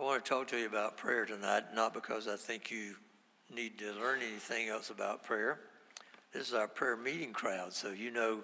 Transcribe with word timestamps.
I 0.00 0.02
want 0.02 0.24
to 0.24 0.28
talk 0.30 0.48
to 0.48 0.56
you 0.56 0.64
about 0.66 0.96
prayer 0.96 1.26
tonight, 1.26 1.74
not 1.74 1.92
because 1.92 2.26
I 2.26 2.36
think 2.36 2.70
you 2.70 2.94
need 3.54 3.78
to 3.80 3.92
learn 3.92 4.20
anything 4.22 4.68
else 4.68 4.88
about 4.88 5.22
prayer. 5.22 5.60
This 6.32 6.48
is 6.48 6.54
our 6.54 6.68
prayer 6.68 6.96
meeting 6.96 7.34
crowd, 7.34 7.74
so 7.74 7.90
you 7.90 8.10
know, 8.10 8.38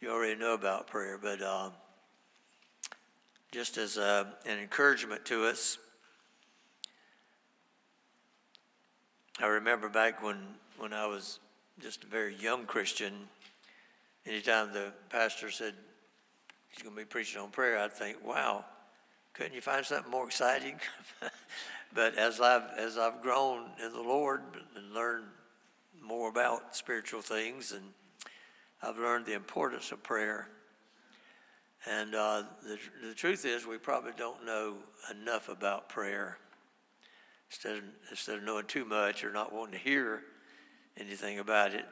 you 0.00 0.10
already 0.10 0.40
know 0.40 0.54
about 0.54 0.86
prayer, 0.86 1.18
but 1.22 1.42
um, 1.42 1.72
just 3.52 3.76
as 3.76 3.98
uh, 3.98 4.24
an 4.46 4.58
encouragement 4.58 5.26
to 5.26 5.44
us, 5.44 5.76
I 9.40 9.48
remember 9.48 9.90
back 9.90 10.22
when, 10.22 10.38
when 10.78 10.94
I 10.94 11.04
was 11.06 11.40
just 11.78 12.04
a 12.04 12.06
very 12.06 12.36
young 12.36 12.64
Christian, 12.64 13.12
anytime 14.24 14.72
the 14.72 14.94
pastor 15.10 15.50
said 15.50 15.74
he's 16.70 16.82
going 16.82 16.94
to 16.96 17.02
be 17.02 17.04
preaching 17.04 17.42
on 17.42 17.50
prayer, 17.50 17.78
I'd 17.78 17.92
think, 17.92 18.16
wow, 18.26 18.64
couldn't 19.34 19.52
you 19.52 19.60
find 19.60 19.84
something 19.84 20.10
more 20.10 20.26
exciting? 20.26 20.76
but 21.94 22.16
as 22.16 22.40
I've, 22.40 22.62
as 22.78 22.96
I've 22.96 23.20
grown 23.20 23.66
in 23.84 23.92
the 23.92 24.00
Lord 24.00 24.42
and 24.76 24.94
learned 24.94 25.26
more 26.00 26.28
about 26.28 26.76
spiritual 26.76 27.20
things, 27.20 27.72
and 27.72 27.82
I've 28.80 28.96
learned 28.96 29.26
the 29.26 29.34
importance 29.34 29.90
of 29.90 30.04
prayer. 30.04 30.48
And 31.90 32.14
uh, 32.14 32.44
the, 32.62 32.78
the 33.08 33.14
truth 33.14 33.44
is, 33.44 33.66
we 33.66 33.76
probably 33.76 34.12
don't 34.16 34.46
know 34.46 34.76
enough 35.10 35.48
about 35.48 35.88
prayer. 35.88 36.38
Instead 37.50 37.78
of, 37.78 37.84
instead 38.10 38.38
of 38.38 38.44
knowing 38.44 38.66
too 38.66 38.84
much 38.84 39.24
or 39.24 39.32
not 39.32 39.52
wanting 39.52 39.72
to 39.72 39.78
hear 39.78 40.22
anything 40.96 41.40
about 41.40 41.74
it, 41.74 41.84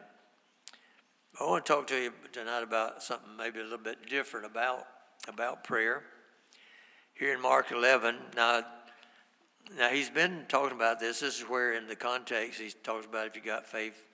I 1.41 1.45
want 1.45 1.67
to 1.67 1.73
talk 1.73 1.89
to 1.89 1.97
you 1.97 2.13
tonight 2.33 2.63
about 2.63 3.03
something 3.03 3.37
maybe 3.37 3.59
a 3.59 3.65
little 3.65 3.79
bit 3.79 4.09
different 4.09 4.47
about, 4.47 4.87
about 5.29 5.65
prayer 5.65 6.05
here 7.23 7.35
in 7.35 7.41
Mark 7.41 7.71
11. 7.71 8.17
Now, 8.35 8.65
now 9.79 9.91
he's 9.91 10.11
been 10.11 10.45
talking 10.49 10.77
about 10.77 10.99
this. 10.99 11.21
This 11.21 11.39
is 11.39 11.43
where, 11.43 11.73
in 11.73 11.87
the 11.87 11.95
context, 11.95 12.61
he 12.61 12.69
talks 12.83 13.07
about 13.07 13.29
if 13.29 13.37
you 13.37 13.43
got 13.43 13.65
faith, 13.65 14.09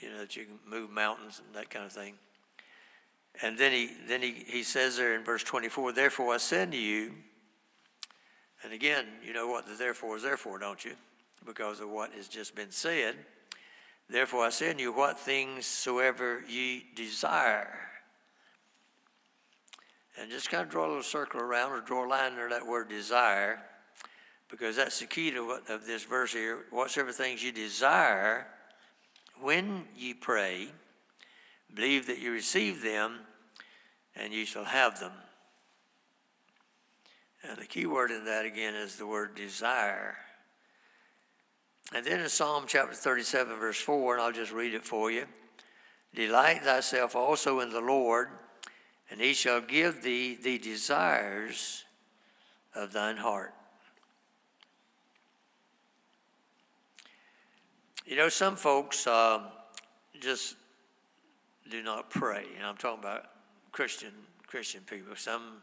you 0.00 0.08
know, 0.08 0.20
that 0.20 0.34
you 0.34 0.46
can 0.46 0.58
move 0.66 0.88
mountains 0.88 1.42
and 1.44 1.54
that 1.54 1.68
kind 1.68 1.84
of 1.84 1.92
thing. 1.92 2.14
And 3.42 3.58
then 3.58 3.70
he 3.70 3.90
then 4.08 4.22
he, 4.22 4.32
he 4.46 4.62
says 4.62 4.96
there 4.96 5.14
in 5.14 5.24
verse 5.24 5.42
24, 5.42 5.92
therefore 5.92 6.32
I 6.32 6.38
said 6.38 6.72
to 6.72 6.78
you, 6.78 7.12
and 8.64 8.72
again, 8.72 9.04
you 9.22 9.34
know 9.34 9.48
what 9.48 9.66
the 9.66 9.74
therefore 9.74 10.16
is 10.16 10.22
therefore, 10.22 10.58
don't 10.58 10.82
you? 10.86 10.94
Because 11.44 11.80
of 11.80 11.90
what 11.90 12.14
has 12.14 12.28
just 12.28 12.54
been 12.54 12.70
said. 12.70 13.16
Therefore 14.08 14.46
I 14.46 14.48
to 14.48 14.82
you, 14.82 14.90
what 14.90 15.20
things 15.20 15.66
soever 15.66 16.42
ye 16.48 16.86
desire 16.94 17.85
and 20.18 20.30
just 20.30 20.50
kind 20.50 20.62
of 20.62 20.70
draw 20.70 20.86
a 20.86 20.88
little 20.88 21.02
circle 21.02 21.40
around 21.40 21.72
or 21.72 21.80
draw 21.80 22.06
a 22.06 22.08
line 22.08 22.32
under 22.32 22.48
that 22.48 22.66
word 22.66 22.88
desire, 22.88 23.62
because 24.48 24.76
that's 24.76 25.00
the 25.00 25.06
key 25.06 25.30
to 25.30 25.46
what, 25.46 25.68
of 25.68 25.86
this 25.86 26.04
verse 26.04 26.32
here. 26.32 26.64
Whatsoever 26.70 27.12
things 27.12 27.42
you 27.42 27.52
desire, 27.52 28.46
when 29.40 29.84
ye 29.96 30.14
pray, 30.14 30.68
believe 31.74 32.06
that 32.06 32.18
you 32.18 32.32
receive 32.32 32.82
them, 32.82 33.20
and 34.14 34.32
you 34.32 34.46
shall 34.46 34.64
have 34.64 34.98
them. 34.98 35.12
And 37.42 37.58
the 37.58 37.66
key 37.66 37.86
word 37.86 38.10
in 38.10 38.24
that 38.24 38.46
again 38.46 38.74
is 38.74 38.96
the 38.96 39.06
word 39.06 39.34
desire. 39.34 40.16
And 41.94 42.04
then 42.04 42.20
in 42.20 42.28
Psalm 42.28 42.64
chapter 42.66 42.94
37, 42.94 43.58
verse 43.58 43.80
4, 43.80 44.14
and 44.14 44.22
I'll 44.22 44.32
just 44.32 44.52
read 44.52 44.74
it 44.74 44.84
for 44.84 45.10
you 45.10 45.26
Delight 46.14 46.62
thyself 46.62 47.14
also 47.14 47.60
in 47.60 47.70
the 47.70 47.80
Lord 47.80 48.28
and 49.10 49.20
he 49.20 49.32
shall 49.32 49.60
give 49.60 50.02
thee 50.02 50.36
the 50.40 50.58
desires 50.58 51.84
of 52.74 52.92
thine 52.92 53.16
heart. 53.16 53.54
You 58.04 58.16
know, 58.16 58.28
some 58.28 58.56
folks 58.56 59.06
um, 59.06 59.42
just 60.20 60.54
do 61.70 61.82
not 61.82 62.10
pray, 62.10 62.44
and 62.56 62.64
I'm 62.64 62.76
talking 62.76 63.00
about 63.00 63.24
Christian 63.72 64.12
Christian 64.46 64.82
people. 64.86 65.16
Some 65.16 65.62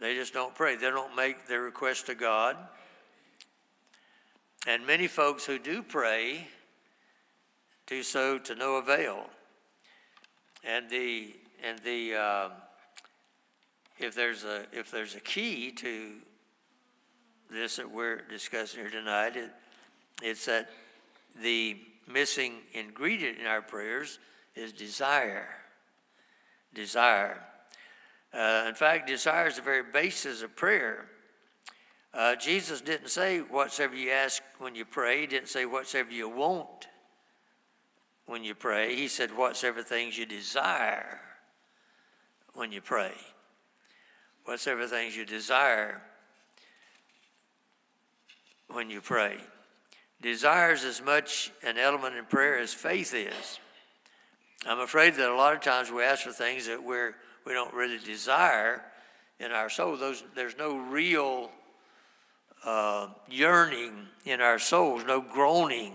they 0.00 0.14
just 0.14 0.32
don't 0.32 0.54
pray. 0.54 0.76
They 0.76 0.90
don't 0.90 1.16
make 1.16 1.48
their 1.48 1.62
request 1.62 2.06
to 2.06 2.14
God. 2.14 2.56
And 4.66 4.86
many 4.86 5.06
folks 5.06 5.44
who 5.44 5.58
do 5.58 5.82
pray 5.82 6.46
do 7.86 8.02
so 8.02 8.38
to 8.38 8.54
no 8.54 8.76
avail. 8.76 9.26
And 10.62 10.90
the 10.90 11.34
and 11.64 11.78
the 11.80 12.14
uh, 12.14 12.48
if 13.98 14.14
there's 14.14 14.44
a 14.44 14.64
if 14.72 14.90
there's 14.90 15.14
a 15.14 15.20
key 15.20 15.72
to 15.72 16.12
this 17.50 17.76
that 17.76 17.90
we're 17.90 18.22
discussing 18.28 18.80
here 18.80 18.90
tonight, 18.90 19.36
it, 19.36 19.50
it's 20.22 20.46
that 20.46 20.68
the 21.42 21.76
missing 22.06 22.54
ingredient 22.72 23.38
in 23.38 23.46
our 23.46 23.62
prayers 23.62 24.18
is 24.54 24.72
desire. 24.72 25.48
Desire. 26.74 27.42
Uh, 28.32 28.66
in 28.68 28.74
fact, 28.74 29.08
desire 29.08 29.46
is 29.46 29.56
the 29.56 29.62
very 29.62 29.82
basis 29.82 30.42
of 30.42 30.54
prayer. 30.54 31.06
Uh, 32.12 32.36
Jesus 32.36 32.80
didn't 32.80 33.08
say 33.08 33.38
whatsoever 33.38 33.96
you 33.96 34.10
ask 34.10 34.42
when 34.58 34.74
you 34.74 34.84
pray. 34.84 35.22
He 35.22 35.26
didn't 35.26 35.48
say 35.48 35.64
whatsoever 35.64 36.10
you 36.10 36.28
want 36.28 36.88
when 38.26 38.44
you 38.44 38.54
pray. 38.54 38.94
He 38.94 39.08
said 39.08 39.34
whatsoever 39.36 39.82
things 39.82 40.18
you 40.18 40.26
desire 40.26 41.20
when 42.52 42.72
you 42.72 42.82
pray 42.82 43.12
whatsoever 44.48 44.86
things 44.86 45.14
you 45.14 45.26
desire 45.26 46.00
when 48.68 48.88
you 48.88 48.98
pray. 48.98 49.36
Desire 50.22 50.72
is 50.72 50.84
as 50.84 51.02
much 51.02 51.52
an 51.62 51.76
element 51.76 52.16
in 52.16 52.24
prayer 52.24 52.58
as 52.58 52.72
faith 52.72 53.12
is. 53.14 53.60
I'm 54.66 54.80
afraid 54.80 55.16
that 55.16 55.28
a 55.28 55.34
lot 55.34 55.52
of 55.52 55.60
times 55.60 55.92
we 55.92 56.02
ask 56.02 56.22
for 56.22 56.32
things 56.32 56.66
that 56.66 56.82
we're, 56.82 57.14
we 57.44 57.52
don't 57.52 57.74
really 57.74 57.98
desire 57.98 58.82
in 59.38 59.52
our 59.52 59.68
soul. 59.68 59.98
Those, 59.98 60.24
there's 60.34 60.56
no 60.56 60.78
real 60.78 61.50
uh, 62.64 63.08
yearning 63.28 63.92
in 64.24 64.40
our 64.40 64.58
souls, 64.58 65.04
no 65.06 65.20
groaning 65.20 65.92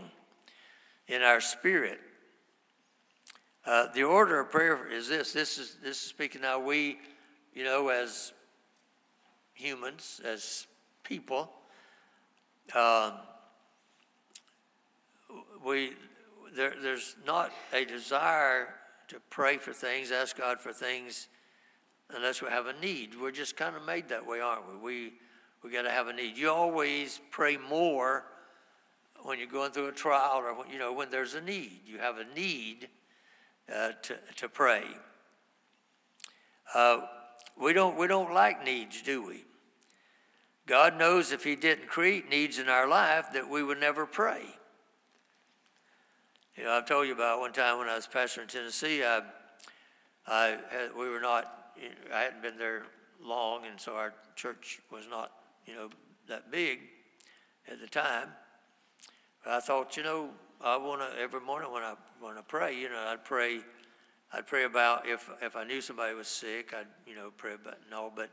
in 1.08 1.24
our 1.24 1.42
spirit. 1.42 2.00
Uh, 3.66 3.88
the 3.96 4.04
order 4.04 4.42
of 4.42 4.52
prayer 4.52 4.88
is 4.92 5.10
this. 5.10 5.34
This 5.34 5.58
is 5.58 5.78
this 5.84 5.98
is 5.98 6.04
speaking 6.04 6.42
now. 6.42 6.60
We, 6.60 7.00
you 7.54 7.64
know, 7.64 7.88
as 7.90 8.34
humans, 9.54 10.20
as 10.26 10.68
people, 11.04 11.52
um, 12.76 13.14
we 15.66 15.94
there, 16.56 16.74
there's 16.82 17.16
not 17.26 17.52
a 17.74 17.86
desire 17.86 18.76
to 19.08 19.20
pray 19.30 19.58
for 19.58 19.74
things, 19.74 20.12
ask 20.12 20.38
God 20.38 20.60
for 20.60 20.72
things, 20.72 21.28
unless 22.14 22.42
we 22.42 22.50
have 22.50 22.68
a 22.68 22.74
need. 22.80 23.20
We're 23.20 23.32
just 23.32 23.58
kind 23.58 23.76
of 23.76 23.86
made 23.86 24.10
that 24.10 24.26
way, 24.26 24.40
aren't 24.40 24.68
we? 24.70 24.78
We 24.78 25.14
we 25.64 25.72
got 25.72 25.84
to 25.84 25.92
have 25.92 26.08
a 26.08 26.14
need. 26.14 26.38
You 26.38 26.52
always 26.52 27.22
pray 27.32 27.58
more 27.58 28.26
when 29.24 29.40
you're 29.40 29.48
going 29.48 29.72
through 29.72 29.88
a 29.88 29.94
trial 29.94 30.40
or 30.40 30.54
when, 30.54 30.70
you 30.70 30.78
know 30.78 30.94
when 30.94 31.10
there's 31.10 31.36
a 31.36 31.42
need. 31.42 31.82
You 31.86 32.00
have 32.00 32.18
a 32.18 32.26
need 32.36 32.90
uh, 33.74 33.92
to 34.04 34.16
to 34.38 34.50
pray. 34.50 34.84
Uh, 36.74 37.02
we 37.60 37.74
don't 37.74 37.98
we 37.98 38.08
don't 38.08 38.34
like 38.34 38.64
needs, 38.64 39.02
do 39.02 39.26
we? 39.26 39.46
God 40.66 40.98
knows 40.98 41.32
if 41.32 41.44
He 41.44 41.56
didn't 41.56 41.88
create 41.88 42.30
needs 42.30 42.58
in 42.60 42.70
our 42.70 42.88
life 42.88 43.28
that 43.34 43.50
we 43.50 43.64
would 43.64 43.80
never 43.80 44.06
pray. 44.06 44.44
You 46.56 46.66
know, 46.66 46.72
I've 46.72 46.86
told 46.86 47.08
you 47.08 47.14
about 47.14 47.40
one 47.40 47.52
time 47.52 47.80
when 47.80 47.90
I 47.90 47.96
was 47.96 48.06
pastor 48.06 48.42
in 48.42 48.48
Tennessee. 48.48 49.04
I, 49.04 49.22
I 50.28 50.58
had, 50.72 50.96
we 50.98 51.10
were 51.10 51.20
not. 51.20 51.52
I 52.14 52.20
hadn't 52.22 52.44
been 52.44 52.58
there 52.58 52.84
long, 53.22 53.66
and 53.66 53.80
so 53.80 53.96
our 53.96 54.14
church 54.36 54.80
was 54.92 55.06
not, 55.10 55.32
you 55.66 55.74
know, 55.74 55.90
that 56.28 56.52
big 56.52 56.80
at 57.68 57.82
the 57.82 57.88
time. 57.88 58.30
But 59.44 59.54
I 59.54 59.60
thought, 59.60 59.98
you 59.98 60.04
know, 60.04 60.30
I 60.62 60.78
want 60.78 61.02
to 61.02 61.20
every 61.20 61.42
morning 61.42 61.72
when 61.72 61.84
I 61.84 61.96
when 62.22 62.38
I 62.38 62.42
pray, 62.42 62.78
you 62.80 62.90
know, 62.90 63.04
I'd 63.08 63.26
pray. 63.26 63.60
I'd 64.34 64.48
pray 64.48 64.64
about 64.64 65.08
if 65.08 65.30
if 65.42 65.56
I 65.56 65.64
knew 65.64 65.80
somebody 65.80 66.16
was 66.16 66.28
sick, 66.28 66.74
I'd 66.78 66.88
you 67.06 67.16
know 67.16 67.32
pray 67.38 67.54
about 67.54 67.78
no. 67.90 68.12
But 68.16 68.30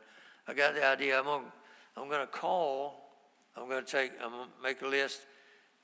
I 0.49 0.55
got 0.55 0.75
the 0.75 0.85
idea. 0.85 1.19
I'm 1.19 1.25
gonna 1.25 1.52
I'm 1.97 2.08
going 2.08 2.20
to 2.20 2.26
call, 2.26 3.11
I'm 3.56 3.69
going 3.69 3.85
to 3.85 3.91
take, 3.91 4.12
I'm 4.23 4.31
to 4.31 4.47
make 4.62 4.82
a 4.82 4.87
list, 4.87 5.26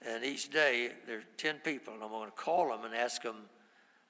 and 0.07 0.25
each 0.25 0.51
day 0.51 0.91
there's 1.07 1.25
10 1.37 1.57
people, 1.65 1.95
and 1.95 2.03
I'm 2.03 2.11
going 2.11 2.31
to 2.31 2.37
call 2.37 2.69
them 2.69 2.85
and 2.85 2.95
ask 2.95 3.23
them, 3.23 3.37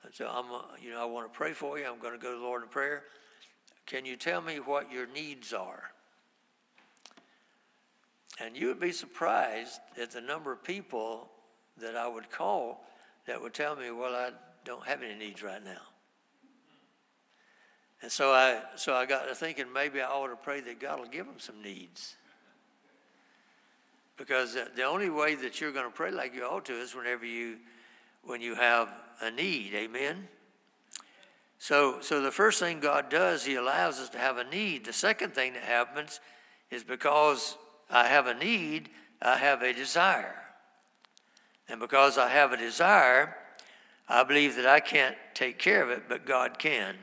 And 0.05 0.14
so 0.14 0.29
I'm, 0.29 0.53
uh, 0.53 0.62
you 0.81 0.91
know, 0.91 1.03
I 1.03 1.05
want 1.05 1.32
to 1.32 1.37
pray 1.37 1.53
for 1.53 1.79
you. 1.79 1.87
I'm 1.87 1.99
going 1.99 2.12
to 2.12 2.19
go 2.19 2.32
to 2.32 2.38
the 2.38 2.44
Lord 2.44 2.62
in 2.62 2.69
prayer. 2.69 3.05
Can 3.87 4.05
you 4.05 4.17
tell 4.17 4.41
me 4.41 4.56
what 4.56 4.93
your 4.93 5.06
needs 5.06 5.52
are? 5.52 5.91
And 8.38 8.56
you 8.56 8.67
would 8.67 8.81
be 8.81 8.93
surprised 8.93 9.81
at 10.00 10.11
the 10.11 10.20
number 10.20 10.52
of 10.52 10.62
people 10.62 11.31
that 11.79 11.97
I 11.97 12.06
would 12.06 12.31
call 12.31 12.85
that 13.26 13.41
would 13.41 13.55
tell 13.55 13.75
me, 13.75 13.91
well, 13.91 14.14
I 14.14 14.31
don't 14.64 14.85
have 14.87 15.02
any 15.02 15.14
needs 15.14 15.43
right 15.43 15.64
now. 15.64 15.81
And 18.03 18.13
so 18.13 18.31
I, 18.33 18.61
so 18.77 18.95
I 18.95 19.07
got 19.07 19.27
to 19.29 19.35
thinking 19.35 19.73
maybe 19.73 20.01
I 20.01 20.07
ought 20.07 20.29
to 20.29 20.37
pray 20.37 20.61
that 20.61 20.79
God 20.81 21.01
will 21.01 21.09
give 21.09 21.27
them 21.27 21.39
some 21.39 21.63
needs. 21.63 22.17
because 24.17 24.55
the- 24.55 24.83
only 24.83 25.11
way 25.11 25.35
that 25.35 25.61
you're 25.61 25.73
going 25.73 25.85
to 25.85 25.91
pray 25.93 26.11
like 26.11 26.35
you 26.35 26.43
ought 26.43 26.65
to 26.65 26.73
is 26.73 26.95
whenever 26.95 27.27
you, 27.27 27.59
when 28.23 28.41
you 28.41 28.55
have 28.55 28.91
a 29.21 29.31
need. 29.31 29.75
Amen. 29.75 30.29
So, 31.59 32.01
so 32.01 32.21
the 32.23 32.31
first 32.31 32.59
thing 32.61 32.81
God 32.81 33.09
does, 33.11 33.45
He 33.45 33.57
allows 33.57 33.99
us 34.01 34.09
to 34.11 34.19
have 34.19 34.39
a 34.39 34.45
need. 34.45 34.85
The 34.85 34.93
second 34.93 35.35
thing 35.35 35.55
that 35.55 35.63
happens 35.65 36.21
is 36.71 36.83
because 36.85 37.57
I 37.91 38.07
have 38.07 38.27
a 38.27 38.35
need, 38.35 38.89
I 39.21 39.37
have 39.37 39.63
a 39.63 39.73
desire. 39.73 40.37
And 41.69 41.81
because 41.81 42.17
I 42.17 42.29
have 42.29 42.53
a 42.53 42.57
desire, 42.57 43.37
I 44.09 44.23
believe 44.23 44.57
that 44.57 44.67
I 44.67 44.81
can't 44.81 45.17
take 45.35 45.59
care 45.59 45.83
of 45.83 45.91
it, 45.91 46.05
but 46.09 46.25
God 46.25 46.59
can. 46.59 46.97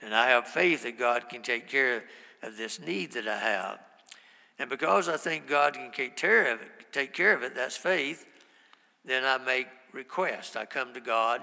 And 0.00 0.14
I 0.14 0.28
have 0.28 0.46
faith 0.46 0.82
that 0.82 0.98
God 0.98 1.28
can 1.28 1.42
take 1.42 1.68
care 1.68 2.04
of 2.42 2.56
this 2.56 2.80
need 2.80 3.12
that 3.12 3.26
I 3.26 3.38
have. 3.38 3.78
And 4.58 4.70
because 4.70 5.08
I 5.08 5.16
think 5.16 5.48
God 5.48 5.74
can 5.74 5.90
take 5.90 6.16
care 6.16 6.52
of 6.52 6.60
it, 6.60 6.68
take 6.92 7.12
care 7.12 7.34
of 7.34 7.42
it, 7.42 7.54
that's 7.54 7.76
faith, 7.76 8.26
then 9.04 9.24
I 9.24 9.38
make 9.38 9.68
request. 9.92 10.56
I 10.56 10.64
come 10.64 10.94
to 10.94 11.00
God 11.00 11.42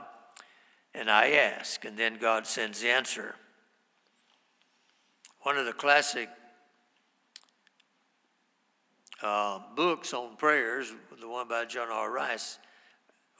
and 0.94 1.09
I 1.09 1.31
ask, 1.31 1.85
and 1.85 1.97
then 1.97 2.17
God 2.19 2.45
sends 2.45 2.81
the 2.81 2.89
answer. 2.89 3.35
One 5.41 5.57
of 5.57 5.65
the 5.65 5.73
classic 5.73 6.29
uh, 9.21 9.59
books 9.75 10.13
on 10.13 10.35
prayers, 10.35 10.94
the 11.19 11.27
one 11.27 11.47
by 11.47 11.65
John 11.65 11.89
R. 11.89 12.11
Rice, 12.11 12.59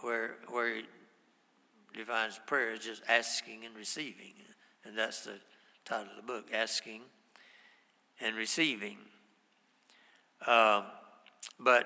where, 0.02 0.38
where 0.50 0.76
he 0.76 0.84
defines 1.96 2.40
prayer 2.46 2.74
as 2.74 2.80
just 2.80 3.04
asking 3.08 3.66
and 3.66 3.76
receiving. 3.76 4.34
And 4.86 4.98
that's 4.98 5.24
the 5.24 5.40
title 5.86 6.10
of 6.10 6.16
the 6.18 6.24
book 6.24 6.46
Asking 6.54 7.02
and 8.20 8.36
Receiving. 8.36 8.98
Um, 10.46 10.84
but 11.60 11.86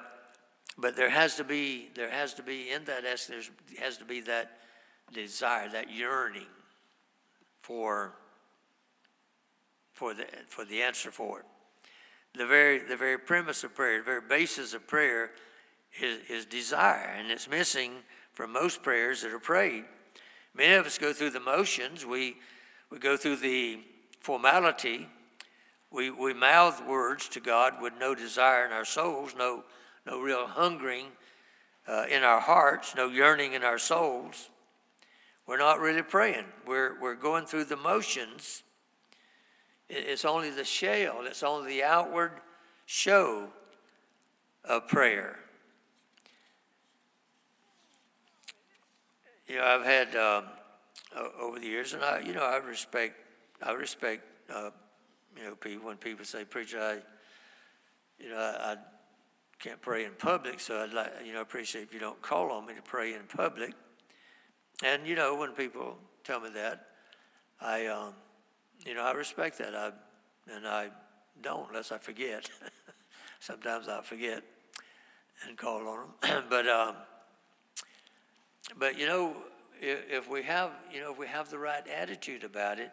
but 0.77 0.95
there 0.95 1.09
has 1.09 1.35
to 1.35 1.43
be 1.43 1.89
there 1.95 2.09
has 2.09 2.33
to 2.35 2.43
be 2.43 2.71
in 2.71 2.85
that 2.85 3.05
asking 3.05 3.35
there 3.35 3.83
has 3.83 3.97
to 3.97 4.05
be 4.05 4.21
that 4.21 4.57
desire 5.13 5.69
that 5.69 5.91
yearning 5.91 6.47
for 7.61 8.13
for 9.93 10.13
the 10.13 10.25
for 10.47 10.65
the 10.65 10.81
answer 10.81 11.11
for 11.11 11.39
it. 11.39 11.45
The 12.37 12.45
very 12.45 12.79
the 12.79 12.97
very 12.97 13.17
premise 13.17 13.63
of 13.63 13.75
prayer 13.75 13.99
the 13.99 14.05
very 14.05 14.21
basis 14.21 14.73
of 14.73 14.87
prayer 14.87 15.31
is, 15.99 16.19
is 16.29 16.45
desire 16.45 17.15
and 17.17 17.31
it's 17.31 17.49
missing 17.49 17.91
from 18.33 18.53
most 18.53 18.83
prayers 18.83 19.23
that 19.23 19.31
are 19.31 19.39
prayed. 19.39 19.85
Many 20.53 20.73
of 20.73 20.85
us 20.85 20.97
go 20.97 21.13
through 21.13 21.31
the 21.31 21.39
motions. 21.39 22.05
We 22.05 22.37
we 22.89 22.99
go 22.99 23.17
through 23.17 23.37
the 23.37 23.79
formality 24.19 25.07
we, 25.91 26.11
we 26.11 26.33
mouth 26.33 26.85
words 26.85 27.29
to 27.29 27.39
God 27.39 27.81
with 27.81 27.93
no 27.99 28.13
desire 28.13 28.65
in 28.65 28.71
our 28.71 28.85
souls, 28.85 29.33
no, 29.37 29.63
no 30.05 30.19
real 30.19 30.47
hungering 30.47 31.05
uh, 31.87 32.05
in 32.09 32.23
our 32.23 32.41
hearts, 32.41 32.93
no 32.95 33.07
yearning 33.07 33.53
in 33.53 33.63
our 33.63 33.77
souls. 33.77 34.49
We're 35.45 35.57
not 35.57 35.79
really 35.79 36.01
praying. 36.01 36.45
We're, 36.65 36.99
we're 36.99 37.15
going 37.15 37.45
through 37.45 37.65
the 37.65 37.77
motions. 37.77 38.63
It's 39.89 40.25
only 40.25 40.49
the 40.49 40.65
shell, 40.65 41.21
it's 41.23 41.43
only 41.43 41.75
the 41.75 41.83
outward 41.83 42.33
show 42.85 43.47
of 44.65 44.87
prayer. 44.89 45.39
You 49.47 49.55
know, 49.55 49.63
I've 49.63 49.85
had 49.85 50.13
um, 50.17 50.43
over 51.39 51.59
the 51.59 51.67
years, 51.67 51.93
and 51.93 52.03
I, 52.03 52.19
you 52.19 52.33
know, 52.33 52.43
I 52.43 52.57
respect, 52.57 53.15
I 53.61 53.71
respect 53.71 54.23
uh, 54.53 54.69
you 55.37 55.43
know, 55.43 55.55
people, 55.55 55.87
when 55.87 55.97
people 55.97 56.25
say, 56.25 56.45
preacher, 56.45 56.79
I, 56.79 56.97
you 58.23 58.29
know, 58.29 58.37
I, 58.37 58.73
I 58.73 58.75
can't 59.59 59.81
pray 59.81 60.05
in 60.05 60.11
public, 60.17 60.59
so 60.59 60.81
I'd 60.81 60.93
like, 60.93 61.11
you 61.25 61.33
know, 61.33 61.41
appreciate 61.41 61.83
if 61.83 61.93
you 61.93 61.99
don't 61.99 62.21
call 62.21 62.51
on 62.51 62.65
me 62.65 62.73
to 62.73 62.81
pray 62.81 63.13
in 63.13 63.21
public. 63.23 63.73
And, 64.83 65.07
you 65.07 65.15
know, 65.15 65.35
when 65.35 65.51
people 65.51 65.97
tell 66.23 66.39
me 66.39 66.49
that, 66.53 66.87
I, 67.61 67.87
um, 67.87 68.13
you 68.85 68.93
know, 68.93 69.03
I 69.03 69.11
respect 69.11 69.57
that. 69.59 69.75
I, 69.75 69.91
and 70.53 70.67
I 70.67 70.89
don't 71.41 71.69
unless 71.69 71.91
I 71.91 71.97
forget. 71.97 72.49
Sometimes 73.39 73.87
I 73.87 74.01
forget 74.01 74.43
and 75.47 75.57
call 75.57 75.87
on 75.87 76.07
them. 76.21 76.43
but, 76.49 76.67
um, 76.67 76.95
but, 78.77 78.97
you 78.97 79.07
know, 79.07 79.35
if, 79.81 80.29
we 80.29 80.43
have, 80.43 80.71
you 80.91 81.01
know, 81.01 81.11
if 81.11 81.17
we 81.17 81.27
have 81.27 81.49
the 81.49 81.57
right 81.57 81.83
attitude 81.87 82.43
about 82.43 82.79
it, 82.79 82.91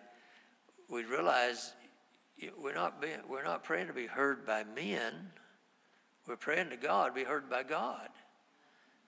we 0.90 1.04
realize 1.04 1.72
we're 2.58 2.74
not, 2.74 3.00
being, 3.00 3.18
we're 3.28 3.44
not 3.44 3.64
praying 3.64 3.86
to 3.86 3.92
be 3.92 4.06
heard 4.06 4.44
by 4.46 4.64
men. 4.64 5.12
We're 6.26 6.36
praying 6.36 6.70
to 6.70 6.76
God, 6.76 7.14
be 7.14 7.24
heard 7.24 7.48
by 7.50 7.62
God. 7.62 8.08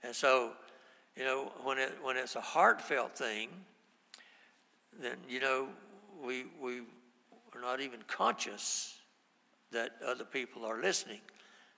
And 0.03 0.15
so, 0.15 0.53
you 1.17 1.25
know, 1.25 1.53
when, 1.63 1.79
it, 1.79 1.95
when 2.03 2.17
it's 2.17 2.37
a 2.37 2.41
heartfelt 2.41 3.17
thing, 3.17 3.49
then, 5.01 5.17
you 5.29 5.41
know, 5.41 5.69
we, 6.25 6.45
we 6.61 6.81
are 7.55 7.61
not 7.61 7.81
even 7.81 8.01
conscious 8.07 8.99
that 9.73 9.91
other 10.07 10.25
people 10.25 10.65
are 10.65 10.81
listening. 10.81 11.21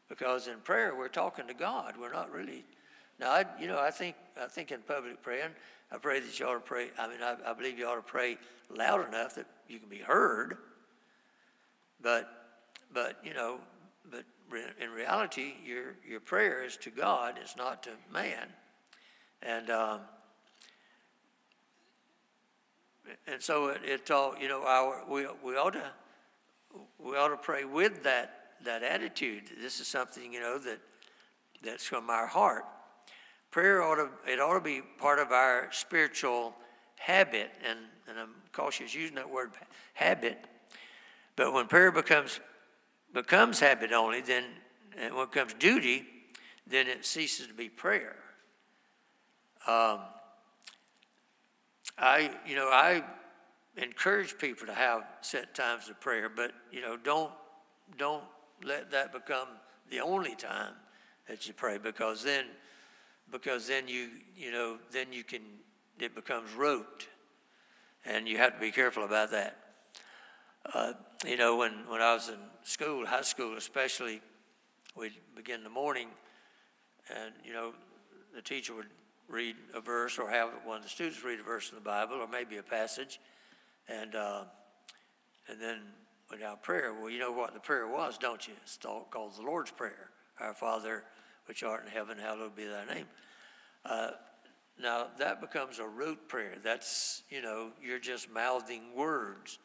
Because 0.09 0.49
in 0.49 0.59
prayer, 0.61 0.95
we're 0.97 1.09
talking 1.09 1.47
to 1.47 1.55
God. 1.55 1.95
We're 1.99 2.13
not 2.13 2.33
really. 2.33 2.65
Now, 3.19 3.31
I, 3.31 3.45
you 3.61 3.67
know, 3.67 3.79
I 3.79 3.91
think, 3.91 4.17
I 4.41 4.47
think 4.47 4.71
in 4.71 4.81
public 4.81 5.23
praying, 5.23 5.51
I 5.91 5.99
pray 5.99 6.21
that 6.21 6.39
you 6.39 6.47
ought 6.47 6.55
to 6.55 6.61
pray. 6.61 6.89
I 6.99 7.09
mean, 7.09 7.19
I, 7.23 7.37
I 7.47 7.53
believe 7.55 7.79
you 7.79 7.87
ought 7.87 7.97
to 7.97 8.03
pray 8.03 8.39
loud 8.75 9.09
enough 9.09 9.35
that 9.35 9.47
you 9.69 9.79
can 9.79 9.89
be 9.89 9.99
heard. 9.99 10.59
But, 12.01 12.31
but 12.93 13.19
you 13.25 13.35
know, 13.35 13.59
but 14.11 14.25
in 14.81 14.91
reality, 14.91 15.55
your 15.65 15.97
your 16.09 16.21
prayer 16.21 16.65
is 16.65 16.77
to 16.79 16.91
God. 16.91 17.39
It's 17.41 17.57
not 17.57 17.83
to 17.85 17.91
man, 18.13 18.47
and 19.43 19.71
um, 19.71 20.01
and 23.27 23.43
so 23.43 23.69
it, 23.69 23.81
it's 23.85 24.11
all 24.11 24.35
you 24.41 24.49
know. 24.49 24.63
Our 24.63 25.05
we 25.09 25.27
we 25.45 25.57
ought 25.57 25.75
to 25.75 25.91
we 26.99 27.17
ought 27.17 27.29
to 27.29 27.37
pray 27.37 27.65
with 27.65 28.05
that 28.05 28.55
that 28.65 28.83
attitude. 28.83 29.45
This 29.61 29.81
is 29.81 29.87
something 29.87 30.33
you 30.33 30.41
know 30.41 30.59
that 30.59 30.79
that's 31.63 31.85
from 31.85 32.09
our 32.09 32.27
heart. 32.27 32.65
Prayer 33.51 33.83
ought 33.83 33.97
to 33.97 34.09
it 34.31 34.41
ought 34.41 34.55
to 34.55 34.61
be 34.61 34.83
part 34.99 35.19
of 35.19 35.33
our 35.33 35.69
spiritual 35.73 36.55
habit, 36.97 37.51
and 37.69 37.79
and 38.09 38.19
I'm 38.19 38.35
cautious 38.53 38.95
using 38.95 39.17
that 39.17 39.31
word 39.31 39.53
habit 39.95 40.39
but 41.39 41.53
when 41.53 41.69
prayer 41.69 41.93
becomes 41.93 42.41
becomes 43.15 43.61
habit 43.61 43.93
only, 43.93 44.21
then 44.21 44.43
and 45.01 45.15
when 45.15 45.23
it 45.23 45.33
becomes 45.33 45.55
duty, 45.55 46.05
then 46.67 46.89
it 46.89 47.07
ceases 47.07 47.47
to 47.47 47.55
be 47.55 47.69
prayer. 47.69 48.17
Um, 49.69 50.01
I, 51.97 52.33
you 52.45 52.57
know, 52.57 52.67
I 52.67 53.05
encourage 53.77 54.37
people 54.37 54.67
to 54.67 54.75
have 54.75 55.05
set 55.21 55.55
times 55.55 55.89
of 55.89 56.01
prayer, 56.01 56.29
but 56.29 56.51
you 56.73 56.81
know, 56.81 56.97
don't 56.97 57.31
don't 57.97 58.25
let 58.65 58.91
that 58.91 59.13
become 59.13 59.47
the 59.89 60.01
only 60.01 60.35
time 60.35 60.75
that 61.29 61.47
you 61.47 61.55
pray, 61.55 61.79
because 61.79 62.25
then, 62.25 62.47
because 63.31 63.67
then 63.67 63.89
you, 63.89 64.09
you 64.37 64.51
know, 64.51 64.79
then 64.91 65.13
you 65.13 65.25
can, 65.25 65.43
it 65.99 66.15
becomes 66.15 66.53
rote, 66.55 67.07
and 68.05 68.29
you 68.29 68.39
have 68.39 68.55
to 68.55 68.61
be 68.61 68.71
careful 68.71 69.05
about 69.05 69.31
that. 69.31 69.59
Uh, 70.73 70.93
you 71.27 71.37
know, 71.37 71.57
when, 71.57 71.73
when 71.89 72.01
I 72.01 72.15
was 72.15 72.29
in 72.29 72.39
school, 72.63 73.07
high 73.07 73.23
school 73.23 73.57
especially, 73.57 74.21
we'd 74.97 75.13
begin 75.35 75.63
the 75.63 75.71
morning, 75.71 76.09
and, 77.09 77.33
you 77.45 77.53
know, 77.53 77.73
the 78.35 78.43
teacher 78.43 78.75
would 78.75 78.87
read 79.29 79.57
a 79.75 79.81
verse 79.81 80.19
or 80.19 80.31
have 80.31 80.51
one 80.65 80.79
of 80.79 80.83
the 80.83 80.89
students 80.89 81.23
read 81.23 81.41
a 81.41 81.43
verse 81.43 81.71
in 81.71 81.75
the 81.75 81.83
Bible 81.83 82.17
or 82.17 82.29
maybe 82.29 82.57
a 82.57 82.63
passage, 82.63 83.21
and, 83.89 84.15
uh, 84.15 84.45
and 85.49 85.61
then 85.61 85.79
we'd 86.31 86.41
prayer. 86.63 86.95
Well, 86.95 87.11
you 87.11 87.19
know 87.19 87.33
what 87.33 87.55
the 87.55 87.61
prayer 87.61 87.89
was, 87.89 88.19
don't 88.19 88.47
you? 88.47 88.55
It's 88.63 88.77
called 88.77 89.37
the 89.37 89.43
Lord's 89.43 89.71
Prayer. 89.71 90.11
Our 90.41 90.55
Father, 90.55 91.05
which 91.49 91.63
art 91.63 91.85
in 91.85 91.91
heaven, 91.91 92.19
hallowed 92.19 92.55
be 92.55 92.65
thy 92.65 92.85
name. 92.85 93.07
Uh, 93.85 94.11
now, 94.81 95.09
that 95.19 95.41
becomes 95.41 95.79
a 95.79 95.87
root 95.87 96.29
prayer. 96.29 96.55
That's, 96.63 97.23
you 97.31 97.43
know, 97.43 97.71
you're 97.83 97.99
just 97.99 98.31
mouthing 98.31 98.95
words 98.95 99.59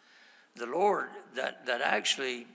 the 0.55 0.65
Lord, 0.65 1.09
that, 1.35 1.65
that 1.65 1.81
actually 1.81 2.45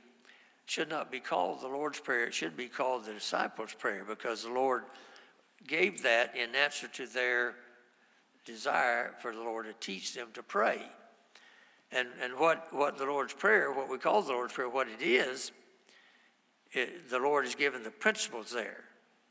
should 0.67 0.89
not 0.89 1.11
be 1.11 1.21
called 1.21 1.61
the 1.61 1.69
Lord's 1.69 1.99
Prayer. 1.99 2.27
It 2.27 2.35
should 2.35 2.57
be 2.57 2.69
called 2.69 3.05
the 3.05 3.13
disciples' 3.13 3.75
prayer 3.75 4.05
because 4.07 4.43
the 4.43 4.53
Lord 4.53 4.85
gave 5.67 6.03
that 6.03 6.37
in 6.37 6.55
answer 6.55 6.89
to 6.89 7.07
their 7.07 7.57
desire 8.45 9.15
for 9.21 9.35
the 9.35 9.41
Lord 9.41 9.67
to 9.67 9.73
teach 9.85 10.15
them 10.15 10.29
to 10.35 10.43
pray. 10.43 10.81
And, 11.91 12.09
and 12.23 12.39
what, 12.39 12.69
what 12.71 12.99
the 12.99 13.05
Lord's 13.05 13.33
Prayer, 13.33 13.73
what 13.73 13.89
we 13.89 13.99
call 13.99 14.23
the 14.23 14.33
Lord's 14.33 14.53
Prayer, 14.53 14.69
what 14.69 14.89
it 14.89 15.03
is, 15.03 15.53
it, 16.73 17.09
the 17.09 17.19
Lord 17.19 17.47
has 17.47 17.55
given 17.55 17.83
the 17.83 17.91
principles 17.91 18.53
there, 18.53 18.85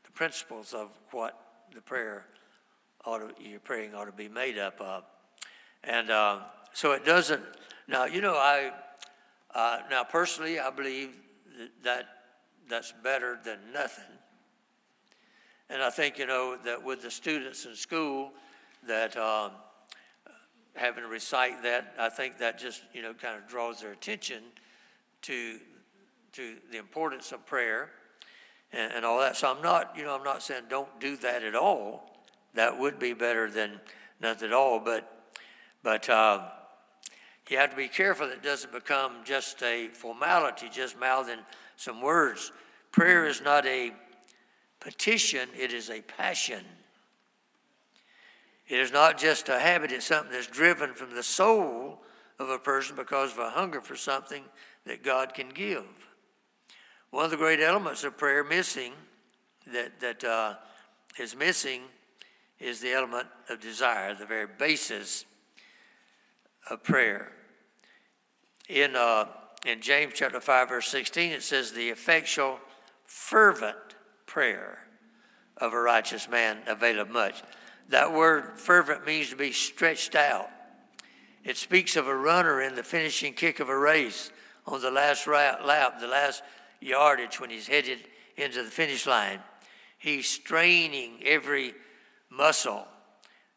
the 0.08 0.12
principles 0.12 0.72
of 0.72 0.88
what 1.10 1.38
the 1.74 1.82
prayer 1.82 2.26
ought 3.04 3.18
to, 3.18 3.30
your 3.42 3.60
praying 3.60 3.94
ought 3.94 4.06
to 4.06 4.12
be 4.12 4.28
made 4.28 4.58
up 4.58 4.80
of. 4.80 5.04
And 5.84 6.10
uh, 6.10 6.40
so 6.72 6.92
it 6.92 7.04
doesn't 7.04 7.42
now, 7.86 8.04
you 8.04 8.20
know, 8.20 8.34
I, 8.34 8.70
uh, 9.54 9.78
now 9.90 10.04
personally, 10.04 10.58
I 10.58 10.70
believe 10.70 11.10
that 11.82 12.04
that's 12.68 12.92
better 13.02 13.38
than 13.42 13.58
nothing. 13.72 14.04
And 15.70 15.82
I 15.82 15.88
think, 15.88 16.18
you 16.18 16.26
know, 16.26 16.58
that 16.64 16.82
with 16.82 17.02
the 17.02 17.10
students 17.10 17.64
in 17.64 17.74
school, 17.74 18.32
that 18.86 19.16
um, 19.16 19.52
having 20.76 21.02
to 21.02 21.08
recite 21.08 21.62
that, 21.62 21.94
I 21.98 22.10
think 22.10 22.38
that 22.38 22.58
just, 22.58 22.82
you 22.92 23.00
know, 23.00 23.14
kind 23.14 23.42
of 23.42 23.48
draws 23.48 23.80
their 23.80 23.92
attention 23.92 24.42
to, 25.22 25.58
to 26.32 26.56
the 26.70 26.78
importance 26.78 27.32
of 27.32 27.44
prayer 27.46 27.90
and, 28.72 28.92
and 28.92 29.04
all 29.04 29.18
that. 29.20 29.36
So 29.36 29.50
I'm 29.54 29.62
not, 29.62 29.94
you 29.96 30.04
know, 30.04 30.14
I'm 30.14 30.24
not 30.24 30.42
saying 30.42 30.64
don't 30.68 31.00
do 31.00 31.16
that 31.18 31.42
at 31.42 31.54
all. 31.54 32.10
That 32.54 32.78
would 32.78 32.98
be 32.98 33.12
better 33.12 33.50
than 33.50 33.80
nothing 34.20 34.48
at 34.48 34.54
all. 34.54 34.80
But, 34.80 35.32
but 35.82 36.08
uh, 36.08 36.48
you 37.48 37.56
have 37.58 37.70
to 37.70 37.76
be 37.76 37.88
careful 37.88 38.26
that 38.26 38.34
it 38.34 38.42
doesn't 38.42 38.72
become 38.72 39.12
just 39.24 39.62
a 39.62 39.88
formality, 39.88 40.68
just 40.70 40.98
mouthing 40.98 41.38
some 41.76 42.00
words. 42.00 42.52
Prayer 42.92 43.26
is 43.26 43.40
not 43.40 43.64
a 43.66 43.92
petition, 44.80 45.48
it 45.58 45.72
is 45.72 45.90
a 45.90 46.00
passion. 46.02 46.64
It 48.66 48.78
is 48.80 48.92
not 48.92 49.16
just 49.16 49.48
a 49.48 49.58
habit, 49.58 49.92
it's 49.92 50.06
something 50.06 50.32
that's 50.32 50.46
driven 50.46 50.92
from 50.92 51.14
the 51.14 51.22
soul 51.22 52.02
of 52.38 52.50
a 52.50 52.58
person 52.58 52.96
because 52.96 53.32
of 53.32 53.38
a 53.38 53.50
hunger 53.50 53.80
for 53.80 53.96
something 53.96 54.44
that 54.84 55.02
God 55.02 55.32
can 55.32 55.48
give. 55.48 56.07
One 57.10 57.24
of 57.24 57.30
the 57.30 57.36
great 57.36 57.60
elements 57.60 58.04
of 58.04 58.18
prayer 58.18 58.44
missing, 58.44 58.92
that, 59.72 60.00
that 60.00 60.24
uh, 60.24 60.54
is 61.18 61.34
missing, 61.34 61.82
is 62.58 62.80
the 62.80 62.92
element 62.92 63.28
of 63.48 63.60
desire, 63.60 64.14
the 64.14 64.26
very 64.26 64.46
basis 64.46 65.24
of 66.70 66.82
prayer. 66.82 67.32
In, 68.68 68.94
uh, 68.94 69.26
in 69.64 69.80
James 69.80 70.12
chapter 70.16 70.40
5, 70.40 70.68
verse 70.68 70.88
16, 70.88 71.32
it 71.32 71.42
says, 71.42 71.72
The 71.72 71.88
effectual, 71.88 72.58
fervent 73.06 73.76
prayer 74.26 74.80
of 75.56 75.72
a 75.72 75.80
righteous 75.80 76.28
man 76.28 76.58
availeth 76.66 77.08
much. 77.08 77.42
That 77.88 78.12
word 78.12 78.58
fervent 78.60 79.06
means 79.06 79.30
to 79.30 79.36
be 79.36 79.52
stretched 79.52 80.14
out. 80.14 80.50
It 81.42 81.56
speaks 81.56 81.96
of 81.96 82.06
a 82.06 82.14
runner 82.14 82.60
in 82.60 82.74
the 82.74 82.82
finishing 82.82 83.32
kick 83.32 83.60
of 83.60 83.70
a 83.70 83.78
race 83.78 84.30
on 84.66 84.82
the 84.82 84.90
last 84.90 85.26
lap, 85.26 85.98
the 86.00 86.06
last 86.06 86.42
yardage 86.80 87.40
when 87.40 87.50
he's 87.50 87.66
headed 87.66 87.98
into 88.36 88.62
the 88.62 88.70
finish 88.70 89.06
line. 89.06 89.40
He's 89.98 90.28
straining 90.28 91.20
every 91.24 91.74
muscle. 92.30 92.86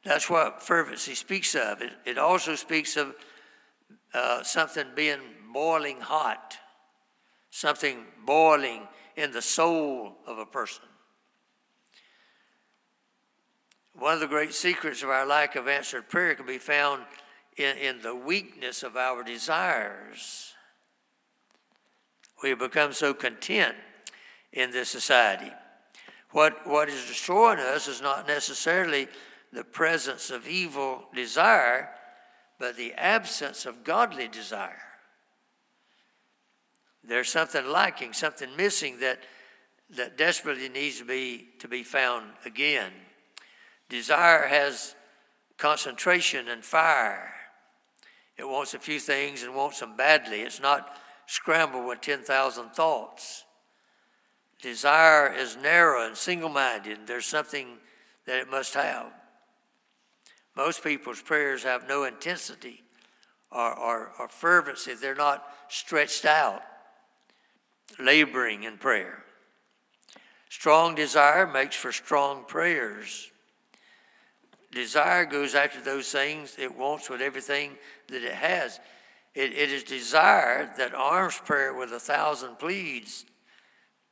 That's 0.04 0.30
what 0.30 0.62
fervency 0.62 1.16
speaks 1.16 1.56
of. 1.56 1.82
It, 1.82 1.92
it 2.06 2.18
also 2.18 2.56
speaks 2.56 2.98
of 2.98 3.14
uh, 4.14 4.44
something 4.44 4.88
being 4.96 5.20
boiling 5.54 6.02
hot, 6.02 6.58
something 7.52 8.06
boiling 8.26 8.88
in 9.16 9.32
the 9.32 9.42
soul 9.42 10.18
of 10.26 10.40
a 10.40 10.46
person. 10.46 10.86
One 13.94 14.16
of 14.16 14.20
the 14.22 14.28
great 14.28 14.54
secrets 14.54 15.04
of 15.04 15.10
our 15.10 15.26
lack 15.26 15.56
of 15.56 15.68
answered 15.68 16.10
prayer 16.10 16.34
can 16.34 16.46
be 16.46 16.58
found 16.58 17.04
in, 17.58 17.78
in 17.78 18.02
the 18.02 18.16
weakness 18.16 18.84
of 18.84 18.96
our 18.96 19.24
desires. 19.24 20.51
We 22.42 22.50
have 22.50 22.60
become 22.60 22.94
so 22.94 23.14
content 23.14 23.76
in 24.52 24.72
this 24.72 24.90
society. 24.90 25.52
What, 26.32 26.66
what 26.66 26.90
is 26.90 27.06
destroying 27.06 27.60
us 27.60 27.88
is 27.88 28.02
not 28.02 28.28
necessarily 28.28 29.08
the 29.52 29.64
presence 29.64 30.32
of 30.32 30.48
evil 30.48 31.04
desire, 31.14 31.90
but 32.58 32.78
the 32.78 32.94
absence 32.94 33.66
of 33.66 33.84
godly 33.84 34.28
desire. 34.28 34.82
There's 37.04 37.30
something 37.30 37.68
lacking, 37.68 38.14
something 38.14 38.56
missing 38.56 39.00
that, 39.00 39.20
that 39.90 40.18
desperately 40.18 40.70
needs 40.70 41.00
to 41.00 41.06
be, 41.06 41.50
to 41.60 41.68
be 41.68 41.84
found 41.84 42.32
again. 42.46 42.92
Desire 43.90 44.48
has 44.48 44.96
concentration 45.58 46.48
and 46.48 46.64
fire. 46.64 47.34
It 48.38 48.48
wants 48.48 48.74
a 48.74 48.80
few 48.80 49.00
things 49.00 49.44
and 49.44 49.54
wants 49.54 49.80
them 49.80 49.98
badly. 49.98 50.42
It's 50.42 50.62
not 50.62 50.96
scrambled 51.32 51.86
with 51.86 52.02
10,000 52.02 52.72
thoughts. 52.72 53.46
Desire 54.62 55.34
is 55.34 55.56
narrow 55.56 56.06
and 56.06 56.18
single 56.18 56.50
minded. 56.50 57.08
There's 57.08 57.26
something 57.26 57.78
that 58.26 58.40
it 58.40 58.52
must 58.52 58.74
have. 58.74 59.14
Most 60.58 60.84
people's 60.84 61.22
prayers 61.22 61.64
have 61.64 61.88
no 61.88 62.04
intensity 62.04 62.84
or, 63.50 63.74
or, 63.74 64.12
or 64.20 64.28
fervency, 64.28 64.94
they're 64.94 65.16
not 65.16 65.46
stretched 65.70 66.26
out 66.26 66.64
laboring 67.98 68.64
in 68.64 68.78
prayer. 68.78 69.24
Strong 70.50 70.96
desire 70.96 71.48
makes 71.48 71.78
for 71.78 71.94
strong 71.94 72.44
prayers. 72.44 73.32
Desire 74.74 75.26
goes 75.26 75.56
after 75.56 75.80
those 75.80 76.12
things 76.12 76.56
it 76.60 76.78
wants 76.78 77.10
with 77.10 77.22
everything 77.22 77.78
that 78.08 78.22
it 78.22 78.34
has. 78.34 78.82
It, 79.34 79.54
it 79.54 79.72
is 79.72 79.84
desire 79.84 80.72
that 80.78 80.94
arms 80.94 81.40
prayer 81.44 81.74
with 81.74 81.92
a 81.94 82.00
thousand 82.00 82.60
pleads 82.60 83.26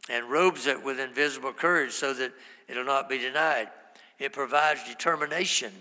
and 0.10 0.30
robes 0.30 0.66
it 0.66 0.84
with 0.84 1.00
invisible 1.00 1.54
courage 1.54 1.92
so 1.92 2.14
that 2.14 2.32
it'll 2.68 2.86
not 2.86 3.10
be 3.10 3.18
denied. 3.18 3.68
It 4.18 4.34
provides 4.34 4.84
determination. 4.86 5.72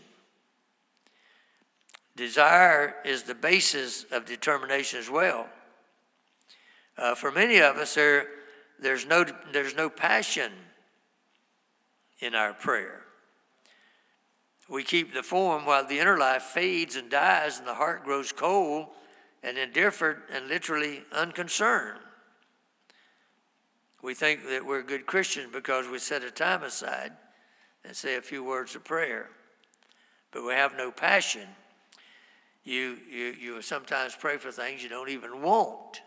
Desire 2.17 2.97
is 3.05 3.23
the 3.23 3.35
basis 3.35 4.05
of 4.11 4.27
determination 4.27 4.99
as 4.99 5.09
well. 5.09 5.49
Uh, 6.97 7.15
for 7.15 7.31
many 7.31 7.59
of 7.59 7.77
us, 7.77 7.95
there, 7.95 8.27
there's, 8.81 9.07
no, 9.07 9.25
there's 9.53 9.77
no 9.77 9.89
passion 9.89 10.51
in 12.19 12.35
our 12.35 12.53
prayer. 12.53 13.05
We 14.69 14.83
keep 14.83 15.15
the 15.15 15.23
form 15.23 15.65
while 15.65 15.87
the 15.87 16.01
inner 16.01 16.19
life 16.19 16.43
fades 16.43 16.97
and 16.97 17.09
dies 17.09 17.59
and 17.59 17.67
the 17.67 17.75
heart 17.75 18.05
grows 18.05 18.33
cold 18.33 18.89
and 19.43 19.57
indifferent 19.57 20.19
and 20.33 20.49
literally 20.49 21.03
unconcerned. 21.13 22.01
We 24.03 24.15
think 24.15 24.49
that 24.49 24.65
we're 24.65 24.83
good 24.83 25.07
Christians 25.07 25.49
because 25.53 25.89
we 25.89 25.99
set 25.99 26.23
a 26.23 26.31
time 26.31 26.63
aside 26.63 27.13
and 27.85 27.97
say 27.97 28.17
a 28.17 28.23
few 28.23 28.45
words 28.45 28.75
of 28.75 28.85
prayer, 28.85 29.31
but 30.31 30.45
we 30.45 30.53
have 30.53 30.77
no 30.77 30.91
passion. 30.91 31.49
You, 32.65 32.99
you, 33.11 33.35
you 33.41 33.63
sometimes 33.63 34.15
pray 34.15 34.37
for 34.37 34.53
things 34.53 34.83
you 34.83 34.89
don't 34.89 35.09
even 35.09 35.43
want. 35.43 36.03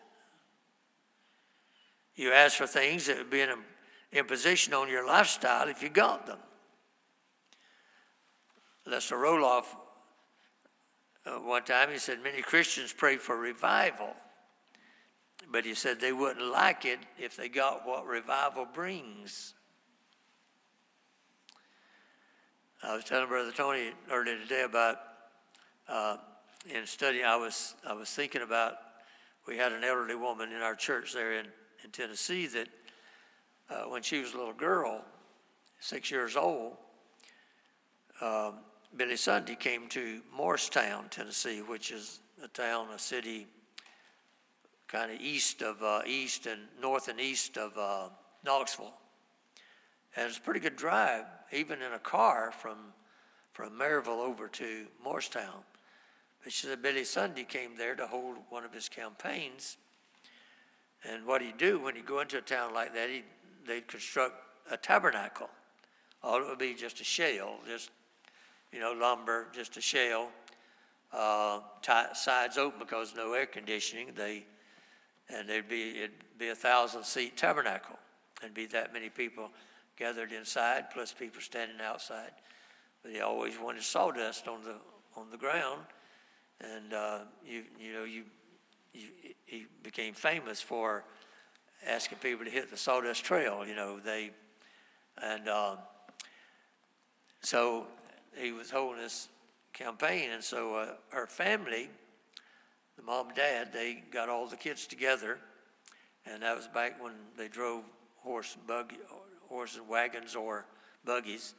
You 2.15 2.31
ask 2.31 2.57
for 2.57 2.67
things 2.67 3.07
that 3.07 3.17
would 3.17 3.29
be 3.29 3.41
an 3.41 3.50
imposition 4.11 4.73
on 4.73 4.89
your 4.89 5.05
lifestyle 5.05 5.67
if 5.67 5.81
you 5.81 5.89
got 5.89 6.27
them. 6.27 6.38
Lester 8.85 9.15
Roloff, 9.15 9.65
uh, 11.25 11.31
one 11.33 11.63
time, 11.63 11.89
he 11.91 11.99
said 11.99 12.23
many 12.23 12.41
Christians 12.41 12.93
pray 12.93 13.17
for 13.17 13.37
revival, 13.37 14.15
but 15.51 15.65
he 15.65 15.73
said 15.73 15.99
they 15.99 16.13
wouldn't 16.13 16.45
like 16.45 16.85
it 16.85 16.99
if 17.19 17.37
they 17.37 17.47
got 17.47 17.85
what 17.85 18.05
revival 18.05 18.65
brings. 18.65 19.53
I 22.83 22.95
was 22.95 23.03
telling 23.03 23.27
Brother 23.27 23.51
Tony 23.51 23.91
earlier 24.11 24.39
today 24.39 24.63
about 24.63 24.97
uh, 25.87 26.17
in 26.73 26.87
studying. 26.87 27.25
I 27.25 27.35
was 27.35 27.75
I 27.87 27.93
was 27.93 28.09
thinking 28.09 28.41
about 28.41 28.77
we 29.47 29.57
had 29.57 29.71
an 29.71 29.83
elderly 29.83 30.15
woman 30.15 30.51
in 30.51 30.61
our 30.63 30.75
church 30.75 31.13
there 31.13 31.33
in 31.33 31.45
in 31.83 31.91
Tennessee 31.91 32.47
that 32.47 32.67
uh, 33.69 33.83
when 33.83 34.01
she 34.01 34.19
was 34.19 34.33
a 34.33 34.37
little 34.37 34.53
girl, 34.53 35.03
six 35.79 36.09
years 36.09 36.35
old, 36.35 36.77
um, 38.21 38.55
Billy 38.98 39.15
Sunday 39.15 39.55
came 39.55 39.88
to 39.89 40.21
Morristown, 40.36 41.05
Tennessee, 41.10 41.62
which 41.62 41.91
is 41.91 42.19
a 42.43 42.50
town, 42.50 42.88
a 42.93 43.00
city, 43.00 43.48
kind 44.89 45.10
of 45.12 45.21
east 45.21 45.62
of 45.62 45.81
uh, 45.81 46.01
east 46.05 46.45
and 46.45 46.60
north 46.81 47.07
and 47.07 47.19
east 47.19 47.57
of 47.57 47.77
uh, 47.77 48.10
Knoxville, 48.43 48.93
and 50.17 50.27
it's 50.27 50.38
a 50.38 50.41
pretty 50.41 50.60
good 50.60 50.75
drive, 50.75 51.24
even 51.53 51.81
in 51.81 51.93
a 51.93 52.00
car 52.00 52.51
from 52.51 52.77
from 53.53 53.77
Maryville 53.79 54.19
over 54.19 54.50
to 54.50 54.88
Morristown. 55.01 55.63
But 56.43 56.51
she 56.51 56.67
said 56.67 56.81
Billy 56.81 57.05
Sunday 57.05 57.43
came 57.43 57.77
there 57.77 57.95
to 57.95 58.07
hold 58.07 58.38
one 58.50 58.65
of 58.65 58.74
his 58.74 58.89
campaigns, 58.89 59.77
and 61.10 61.25
what 61.25 61.41
he'd 61.41 61.57
do 61.57 61.79
when 61.79 61.95
he'd 61.95 62.05
go 62.05 62.19
into 62.19 62.38
a 62.38 62.41
town 62.41 62.74
like 62.74 62.93
that, 62.93 63.10
he'd, 63.10 63.24
they'd 63.65 63.88
construct 63.88 64.36
a 64.69 64.75
tabernacle. 64.75 65.50
All 66.24 66.41
it 66.41 66.48
would 66.48 66.60
be 66.60 66.74
just 66.74 67.00
a 67.00 67.05
shell, 67.05 67.60
just, 67.65 67.89
you 68.71 68.79
know, 68.79 68.93
lumber, 68.93 69.47
just 69.53 69.77
a 69.77 69.81
shell. 69.81 70.29
Uh, 71.13 71.59
sides 72.13 72.57
open 72.57 72.79
because 72.79 73.13
no 73.15 73.33
air 73.33 73.45
conditioning. 73.45 74.11
They, 74.15 74.45
and 75.29 75.47
there'd 75.47 75.67
be, 75.67 75.97
it'd 75.97 76.11
be 76.37 76.49
a 76.49 76.55
thousand 76.55 77.03
seat 77.03 77.37
tabernacle. 77.37 77.97
and 78.43 78.53
be 78.53 78.65
that 78.67 78.93
many 78.93 79.09
people 79.09 79.49
gathered 79.97 80.31
inside, 80.31 80.89
plus 80.91 81.13
people 81.13 81.41
standing 81.41 81.81
outside. 81.81 82.31
But 83.03 83.11
he 83.11 83.19
always 83.21 83.59
wanted 83.59 83.83
sawdust 83.83 84.47
on 84.47 84.63
the, 84.63 84.75
on 85.19 85.29
the 85.29 85.37
ground. 85.37 85.81
And, 86.61 86.93
uh, 86.93 87.19
you, 87.45 87.63
you 87.79 87.93
know, 87.93 88.03
you 88.03 88.23
he 88.93 89.65
became 89.83 90.13
famous 90.13 90.61
for 90.61 91.03
asking 91.85 92.17
people 92.19 92.45
to 92.45 92.51
hit 92.51 92.69
the 92.69 92.77
Sawdust 92.77 93.23
Trail. 93.23 93.65
You 93.65 93.75
know, 93.75 93.99
they, 93.99 94.31
and 95.21 95.47
um, 95.49 95.77
so 97.41 97.87
he 98.35 98.51
was 98.51 98.69
holding 98.69 99.01
this 99.01 99.29
campaign, 99.73 100.31
and 100.31 100.43
so 100.43 100.75
uh, 100.75 100.93
her 101.09 101.27
family, 101.27 101.89
the 102.97 103.03
mom 103.03 103.27
and 103.27 103.35
dad, 103.35 103.73
they 103.73 104.03
got 104.11 104.29
all 104.29 104.47
the 104.47 104.55
kids 104.55 104.88
together, 104.88 105.39
and 106.25 106.43
that 106.43 106.55
was 106.55 106.67
back 106.67 107.01
when 107.01 107.13
they 107.38 107.47
drove 107.47 107.83
horse 108.17 108.55
and 108.55 108.67
buggy, 108.67 108.97
horse 109.47 109.77
and 109.77 109.88
wagons 109.88 110.35
or 110.35 110.65
buggies, 111.05 111.55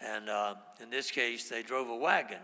and 0.00 0.28
uh, 0.28 0.54
in 0.82 0.90
this 0.90 1.10
case, 1.10 1.48
they 1.48 1.62
drove 1.62 1.88
a 1.88 1.96
wagon, 1.96 2.40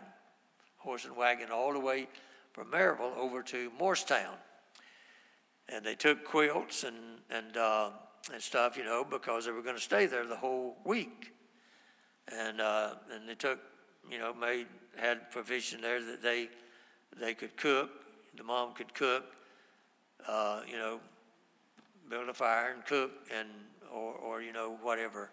horse 0.79 1.05
and 1.05 1.17
wagon, 1.17 1.51
all 1.51 1.73
the 1.73 1.81
way 1.81 2.09
from 2.53 2.71
Maryville 2.71 3.17
over 3.17 3.43
to 3.43 3.71
Morristown. 3.79 4.35
And 5.69 5.85
they 5.85 5.95
took 5.95 6.25
quilts 6.25 6.85
and 6.85 6.97
and 7.31 7.57
uh, 7.57 7.91
and 8.33 8.43
stuff, 8.43 8.77
you 8.77 8.85
know, 8.85 9.05
because 9.05 9.47
they 9.47 9.53
were 9.53 9.63
going 9.63 9.77
to 9.77 9.81
stay 9.81 10.07
there 10.07 10.27
the 10.27 10.37
whole 10.37 10.77
week, 10.85 11.33
and 12.33 12.61
uh, 12.61 12.95
and 13.13 13.29
they 13.29 13.35
took, 13.35 13.61
you 14.11 14.19
know, 14.19 14.33
made 14.35 14.67
had 14.99 15.31
provision 15.31 15.81
there 15.81 16.03
that 16.03 16.23
they 16.23 16.49
they 17.19 17.35
could 17.35 17.57
cook, 17.57 17.91
the 18.37 18.45
mom 18.45 18.75
could 18.75 18.93
cook, 18.95 19.25
uh, 20.29 20.63
you 20.69 20.77
know, 20.77 21.01
build 22.09 22.29
a 22.29 22.35
fire 22.35 22.73
and 22.75 22.85
cook, 22.87 23.11
and 23.37 23.49
or 23.93 24.15
or 24.15 24.43
you 24.43 24.53
know 24.53 24.77
whatever 24.83 25.31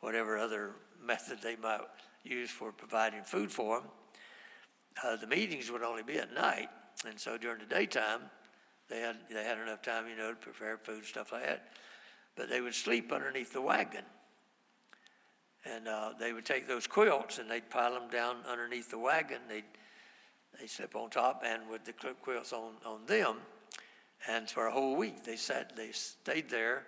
whatever 0.00 0.38
other 0.38 0.72
method 1.04 1.38
they 1.42 1.56
might 1.56 1.80
use 2.24 2.50
for 2.50 2.72
providing 2.72 3.22
food 3.22 3.50
for 3.50 3.80
them. 3.80 3.88
Uh, 5.04 5.16
the 5.16 5.26
meetings 5.26 5.70
would 5.70 5.82
only 5.82 6.02
be 6.02 6.18
at 6.18 6.34
night, 6.34 6.68
and 7.06 7.18
so 7.18 7.38
during 7.38 7.58
the 7.60 7.66
daytime 7.66 8.22
they 8.88 9.00
had, 9.00 9.16
they 9.30 9.44
had 9.44 9.58
enough 9.58 9.82
time, 9.82 10.06
you 10.08 10.16
know, 10.16 10.30
to 10.30 10.36
prepare 10.36 10.78
food, 10.78 11.04
stuff 11.04 11.32
like 11.32 11.44
that. 11.44 11.68
But 12.36 12.48
they 12.48 12.60
would 12.60 12.74
sleep 12.74 13.12
underneath 13.12 13.52
the 13.52 13.60
wagon. 13.60 14.04
And 15.74 15.88
uh, 15.88 16.12
they 16.18 16.32
would 16.32 16.44
take 16.44 16.66
those 16.66 16.86
quilts 16.86 17.38
and 17.38 17.50
they'd 17.50 17.68
pile 17.68 17.92
them 17.92 18.08
down 18.10 18.36
underneath 18.48 18.90
the 18.90 18.98
wagon. 18.98 19.40
They'd, 19.48 19.64
they'd 20.58 20.70
sleep 20.70 20.94
on 20.94 21.10
top 21.10 21.42
and 21.44 21.68
with 21.68 21.84
the 21.84 21.92
quilts 21.92 22.52
on, 22.52 22.74
on 22.86 23.06
them. 23.06 23.36
And 24.28 24.48
for 24.48 24.66
a 24.66 24.72
whole 24.72 24.96
week, 24.96 25.24
they 25.24 25.36
sat, 25.36 25.76
they 25.76 25.92
stayed 25.92 26.48
there. 26.48 26.84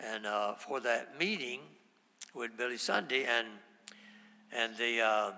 And 0.00 0.26
uh, 0.26 0.54
for 0.54 0.80
that 0.80 1.18
meeting 1.18 1.60
with 2.34 2.56
Billy 2.56 2.76
Sunday 2.76 3.24
and, 3.24 3.46
and 4.52 4.76
the, 4.76 5.00
uh, 5.00 5.30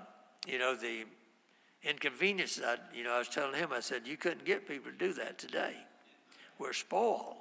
you 0.46 0.58
know, 0.58 0.74
the 0.74 1.04
inconvenience, 1.82 2.60
I, 2.64 2.76
you 2.94 3.04
know, 3.04 3.12
I 3.12 3.18
was 3.18 3.28
telling 3.28 3.54
him, 3.54 3.70
I 3.72 3.80
said, 3.80 4.06
you 4.06 4.16
couldn't 4.16 4.44
get 4.44 4.66
people 4.66 4.90
to 4.90 4.96
do 4.96 5.12
that 5.14 5.38
today 5.38 5.74
we're 6.58 6.72
spoiled. 6.72 7.36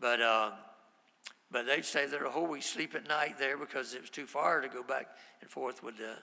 But, 0.00 0.20
uh, 0.20 0.50
but 1.50 1.66
they'd 1.66 1.84
stay 1.84 2.06
there 2.06 2.24
a 2.24 2.30
whole 2.30 2.46
week, 2.46 2.62
sleep 2.62 2.94
at 2.94 3.08
night 3.08 3.38
there 3.38 3.56
because 3.56 3.94
it 3.94 4.00
was 4.00 4.10
too 4.10 4.26
far 4.26 4.60
to 4.60 4.68
go 4.68 4.82
back 4.82 5.08
and 5.40 5.50
forth 5.50 5.82
with 5.82 5.98
the 5.98 6.14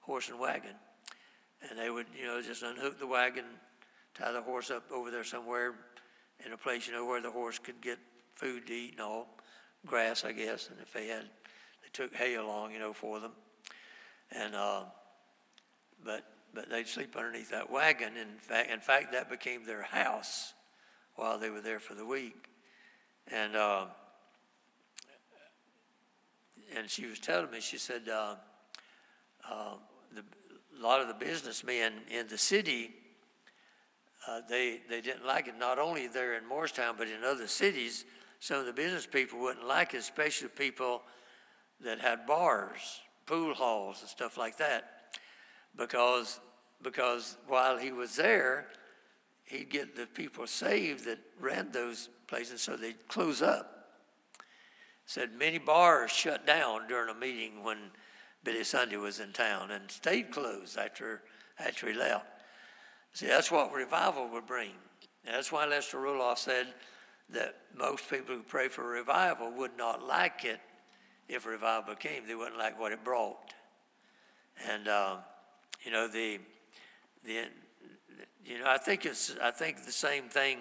horse 0.00 0.28
and 0.28 0.38
wagon. 0.38 0.74
And 1.68 1.78
they 1.78 1.88
would, 1.88 2.06
you 2.18 2.26
know, 2.26 2.42
just 2.42 2.62
unhook 2.62 2.98
the 2.98 3.06
wagon, 3.06 3.44
tie 4.14 4.32
the 4.32 4.42
horse 4.42 4.70
up 4.70 4.84
over 4.92 5.10
there 5.10 5.24
somewhere 5.24 5.74
in 6.44 6.52
a 6.52 6.56
place, 6.56 6.86
you 6.86 6.92
know, 6.92 7.06
where 7.06 7.22
the 7.22 7.30
horse 7.30 7.58
could 7.58 7.80
get 7.80 7.98
food 8.34 8.66
to 8.66 8.74
eat 8.74 8.92
and 8.92 9.00
all, 9.00 9.28
grass, 9.86 10.24
I 10.24 10.32
guess. 10.32 10.68
And 10.68 10.78
if 10.80 10.92
they 10.92 11.06
had, 11.06 11.22
they 11.22 11.88
took 11.92 12.14
hay 12.14 12.34
along, 12.34 12.72
you 12.72 12.78
know, 12.78 12.92
for 12.92 13.20
them. 13.20 13.32
And, 14.30 14.54
uh, 14.54 14.82
but, 16.04 16.24
but 16.52 16.68
they'd 16.68 16.88
sleep 16.88 17.16
underneath 17.16 17.50
that 17.50 17.70
wagon. 17.70 18.16
In 18.18 18.38
fact, 18.38 18.70
in 18.70 18.80
fact, 18.80 19.12
that 19.12 19.30
became 19.30 19.64
their 19.64 19.82
house 19.82 20.52
while 21.14 21.38
they 21.38 21.48
were 21.48 21.62
there 21.62 21.80
for 21.80 21.94
the 21.94 22.04
week. 22.04 22.48
And, 23.32 23.56
uh, 23.56 23.86
and 26.76 26.88
she 26.88 27.06
was 27.06 27.18
telling 27.18 27.50
me, 27.50 27.60
she 27.60 27.78
said, 27.78 28.08
uh, 28.08 28.36
uh, 29.50 29.74
the, 30.14 30.22
a 30.78 30.82
lot 30.82 31.00
of 31.00 31.08
the 31.08 31.14
businessmen 31.14 31.92
in 32.10 32.26
the 32.28 32.38
city, 32.38 32.90
uh, 34.28 34.40
they, 34.48 34.80
they 34.88 35.00
didn't 35.00 35.26
like 35.26 35.48
it, 35.48 35.54
not 35.58 35.78
only 35.78 36.06
there 36.06 36.34
in 36.34 36.46
Morristown, 36.46 36.94
but 36.96 37.08
in 37.08 37.24
other 37.24 37.46
cities. 37.46 38.04
Some 38.40 38.58
of 38.58 38.66
the 38.66 38.72
business 38.72 39.06
people 39.06 39.38
wouldn't 39.40 39.66
like 39.66 39.94
it, 39.94 39.98
especially 39.98 40.48
people 40.48 41.02
that 41.82 42.00
had 42.00 42.26
bars, 42.26 43.00
pool 43.26 43.54
halls, 43.54 44.00
and 44.00 44.08
stuff 44.08 44.36
like 44.36 44.56
that. 44.58 45.18
Because, 45.76 46.40
because 46.82 47.36
while 47.46 47.76
he 47.76 47.92
was 47.92 48.16
there, 48.16 48.68
he'd 49.44 49.70
get 49.70 49.96
the 49.96 50.06
people 50.06 50.46
saved 50.46 51.04
that 51.04 51.18
ran 51.40 51.70
those 51.72 52.08
places, 52.26 52.62
so 52.62 52.76
they'd 52.76 53.08
close 53.08 53.42
up. 53.42 53.73
Said 55.06 55.34
many 55.34 55.58
bars 55.58 56.10
shut 56.10 56.46
down 56.46 56.88
during 56.88 57.10
a 57.10 57.18
meeting 57.18 57.62
when 57.62 57.78
Billy 58.42 58.64
Sunday 58.64 58.96
was 58.96 59.20
in 59.20 59.32
town 59.32 59.70
and 59.70 59.90
stayed 59.90 60.30
closed 60.30 60.78
after, 60.78 61.22
after 61.58 61.88
he 61.88 61.94
left. 61.94 62.26
See, 63.12 63.26
that's 63.26 63.50
what 63.50 63.72
revival 63.72 64.28
would 64.32 64.46
bring. 64.46 64.72
And 65.24 65.34
that's 65.34 65.52
why 65.52 65.66
Lester 65.66 65.98
Roloff 65.98 66.38
said 66.38 66.66
that 67.30 67.56
most 67.76 68.08
people 68.10 68.34
who 68.34 68.42
pray 68.42 68.68
for 68.68 68.86
revival 68.86 69.50
would 69.52 69.76
not 69.76 70.06
like 70.06 70.44
it 70.44 70.60
if 71.28 71.46
revival 71.46 71.94
came. 71.94 72.26
They 72.26 72.34
wouldn't 72.34 72.58
like 72.58 72.78
what 72.78 72.92
it 72.92 73.04
brought. 73.04 73.54
And, 74.68 74.88
uh, 74.88 75.16
you 75.84 75.90
know, 75.90 76.08
the, 76.08 76.40
the, 77.24 77.44
you 78.44 78.58
know, 78.58 78.66
I 78.66 78.78
think 78.78 79.06
it's 79.06 79.34
I 79.42 79.50
think 79.50 79.84
the 79.84 79.92
same 79.92 80.28
thing. 80.28 80.58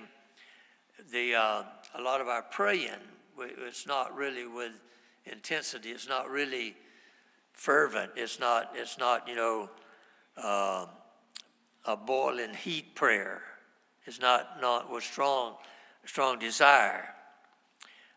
The 1.11 1.35
uh, 1.35 1.63
a 1.95 2.01
lot 2.01 2.21
of 2.21 2.27
our 2.27 2.43
praying, 2.43 3.01
it's 3.43 3.87
not 3.87 4.15
really 4.15 4.47
with 4.47 4.71
intensity. 5.25 5.89
It's 5.89 6.07
not 6.07 6.29
really 6.29 6.75
fervent. 7.53 8.11
It's 8.15 8.39
not. 8.39 8.71
It's 8.75 8.97
not. 8.97 9.27
You 9.27 9.35
know, 9.35 9.69
uh, 10.37 10.85
a 11.85 11.97
boiling 11.97 12.53
heat 12.53 12.95
prayer. 12.95 13.41
It's 14.05 14.19
not 14.19 14.61
not 14.61 14.91
with 14.91 15.03
strong 15.03 15.55
strong 16.05 16.39
desire. 16.39 17.15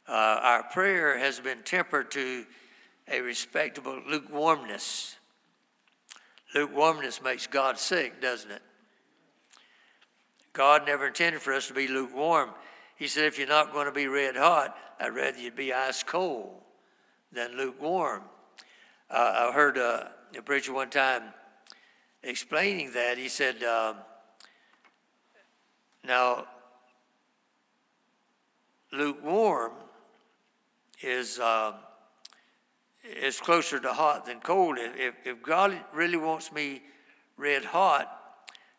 Uh, 0.09 0.39
our 0.43 0.63
prayer 0.63 1.19
has 1.19 1.41
been 1.41 1.63
tempered 1.65 2.11
to 2.13 2.47
a 3.09 3.21
respectable 3.21 4.01
lukewarmness. 4.09 5.17
Lukewarmness 6.55 7.23
makes 7.23 7.47
God 7.47 7.79
sick, 7.79 8.21
doesn't 8.21 8.51
it? 8.51 8.63
God 10.53 10.87
never 10.87 11.09
intended 11.09 11.43
for 11.43 11.53
us 11.53 11.69
to 11.69 11.75
be 11.75 11.87
lukewarm. 11.87 12.51
He 12.97 13.09
said, 13.09 13.25
if 13.25 13.39
you're 13.39 13.47
not 13.47 13.73
going 13.73 13.87
to 13.87 13.93
be 13.93 14.07
red 14.07 14.37
hot, 14.37 14.77
I'd 14.99 15.15
rather 15.15 15.39
you 15.39 15.51
be 15.51 15.73
ice 15.73 16.03
cold 16.03 16.63
than 17.31 17.57
lukewarm. 17.57 18.23
Uh, 19.11 19.49
I 19.51 19.53
heard 19.53 19.77
uh, 19.77 20.05
a 20.37 20.43
preacher 20.43 20.73
one 20.73 20.89
time 20.89 21.23
explaining 22.23 22.93
that. 22.93 23.19
He 23.19 23.29
said, 23.29 23.63
uh, 23.63 23.95
now, 26.05 26.47
lukewarm 28.93 29.73
is, 31.03 31.39
uh, 31.39 31.73
is 33.05 33.39
closer 33.41 33.79
to 33.79 33.93
hot 33.93 34.25
than 34.25 34.41
cold. 34.41 34.79
If, 34.79 35.15
if 35.25 35.43
God 35.43 35.79
really 35.93 36.17
wants 36.17 36.51
me 36.51 36.83
red 37.37 37.67
hot, 37.67 38.16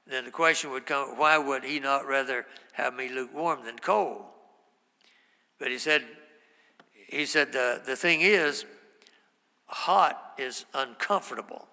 then 0.09 0.25
the 0.25 0.31
question 0.31 0.71
would 0.71 0.85
come 0.85 1.17
why 1.17 1.37
would 1.37 1.63
he 1.63 1.79
not 1.79 2.07
rather 2.07 2.45
have 2.73 2.93
me 2.93 3.09
lukewarm 3.09 3.65
than 3.65 3.77
cold? 3.79 4.23
But 5.59 5.71
he 5.71 5.77
said, 5.77 6.03
he 7.09 7.25
said, 7.25 7.51
the, 7.51 7.81
the 7.85 7.95
thing 7.95 8.21
is, 8.21 8.65
hot 9.65 10.33
is 10.37 10.65
uncomfortable, 10.73 11.67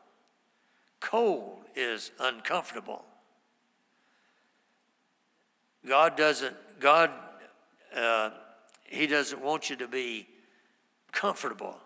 cold 1.00 1.58
is 1.76 2.10
uncomfortable. 2.18 3.04
God 5.86 6.16
doesn't, 6.16 6.56
God, 6.80 7.10
uh, 7.94 8.30
He 8.84 9.06
doesn't 9.06 9.42
want 9.42 9.68
you 9.68 9.76
to 9.76 9.86
be 9.86 10.26
comfortable. 11.12 11.76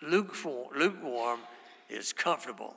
Lukewarm, 0.00 0.68
lukewarm 0.74 1.40
is 1.90 2.12
comfortable 2.14 2.74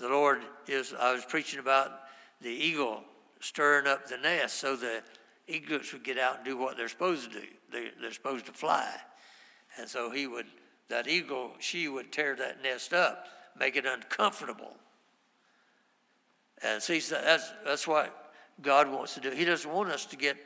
the 0.00 0.08
Lord 0.08 0.40
is, 0.66 0.94
I 0.98 1.12
was 1.12 1.24
preaching 1.26 1.60
about 1.60 1.92
the 2.40 2.48
eagle 2.48 3.02
stirring 3.40 3.86
up 3.86 4.08
the 4.08 4.16
nest 4.16 4.56
so 4.56 4.74
the 4.74 5.02
eaglets 5.46 5.92
would 5.92 6.02
get 6.02 6.18
out 6.18 6.36
and 6.36 6.44
do 6.44 6.56
what 6.56 6.76
they're 6.76 6.88
supposed 6.88 7.30
to 7.30 7.40
do. 7.40 7.46
They, 7.70 7.88
they're 8.00 8.12
supposed 8.12 8.46
to 8.46 8.52
fly. 8.52 8.90
And 9.78 9.88
so 9.88 10.10
he 10.10 10.26
would, 10.26 10.46
that 10.88 11.06
eagle, 11.06 11.52
she 11.58 11.86
would 11.88 12.12
tear 12.12 12.34
that 12.36 12.62
nest 12.62 12.94
up, 12.94 13.26
make 13.58 13.76
it 13.76 13.84
uncomfortable. 13.84 14.72
And 16.62 16.82
see, 16.82 16.98
that's, 16.98 17.52
that's 17.64 17.86
what 17.86 18.32
God 18.62 18.90
wants 18.90 19.14
to 19.14 19.20
do. 19.20 19.30
He 19.30 19.44
doesn't 19.44 19.70
want 19.70 19.90
us 19.90 20.06
to 20.06 20.16
get 20.16 20.36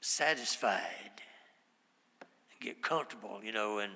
satisfied, 0.00 0.82
get 2.60 2.82
comfortable, 2.82 3.40
you 3.42 3.52
know, 3.52 3.78
and 3.78 3.92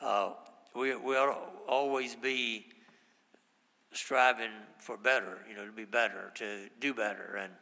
uh, 0.00 0.30
we, 0.74 0.94
we 0.96 1.16
ought 1.16 1.32
to 1.32 1.38
always 1.68 2.16
be 2.16 2.66
striving 3.92 4.50
for 4.78 4.96
better, 4.96 5.38
you 5.48 5.56
know, 5.56 5.66
to 5.66 5.72
be 5.72 5.84
better, 5.84 6.32
to 6.34 6.68
do 6.80 6.92
better, 6.94 7.38
and 7.40 7.52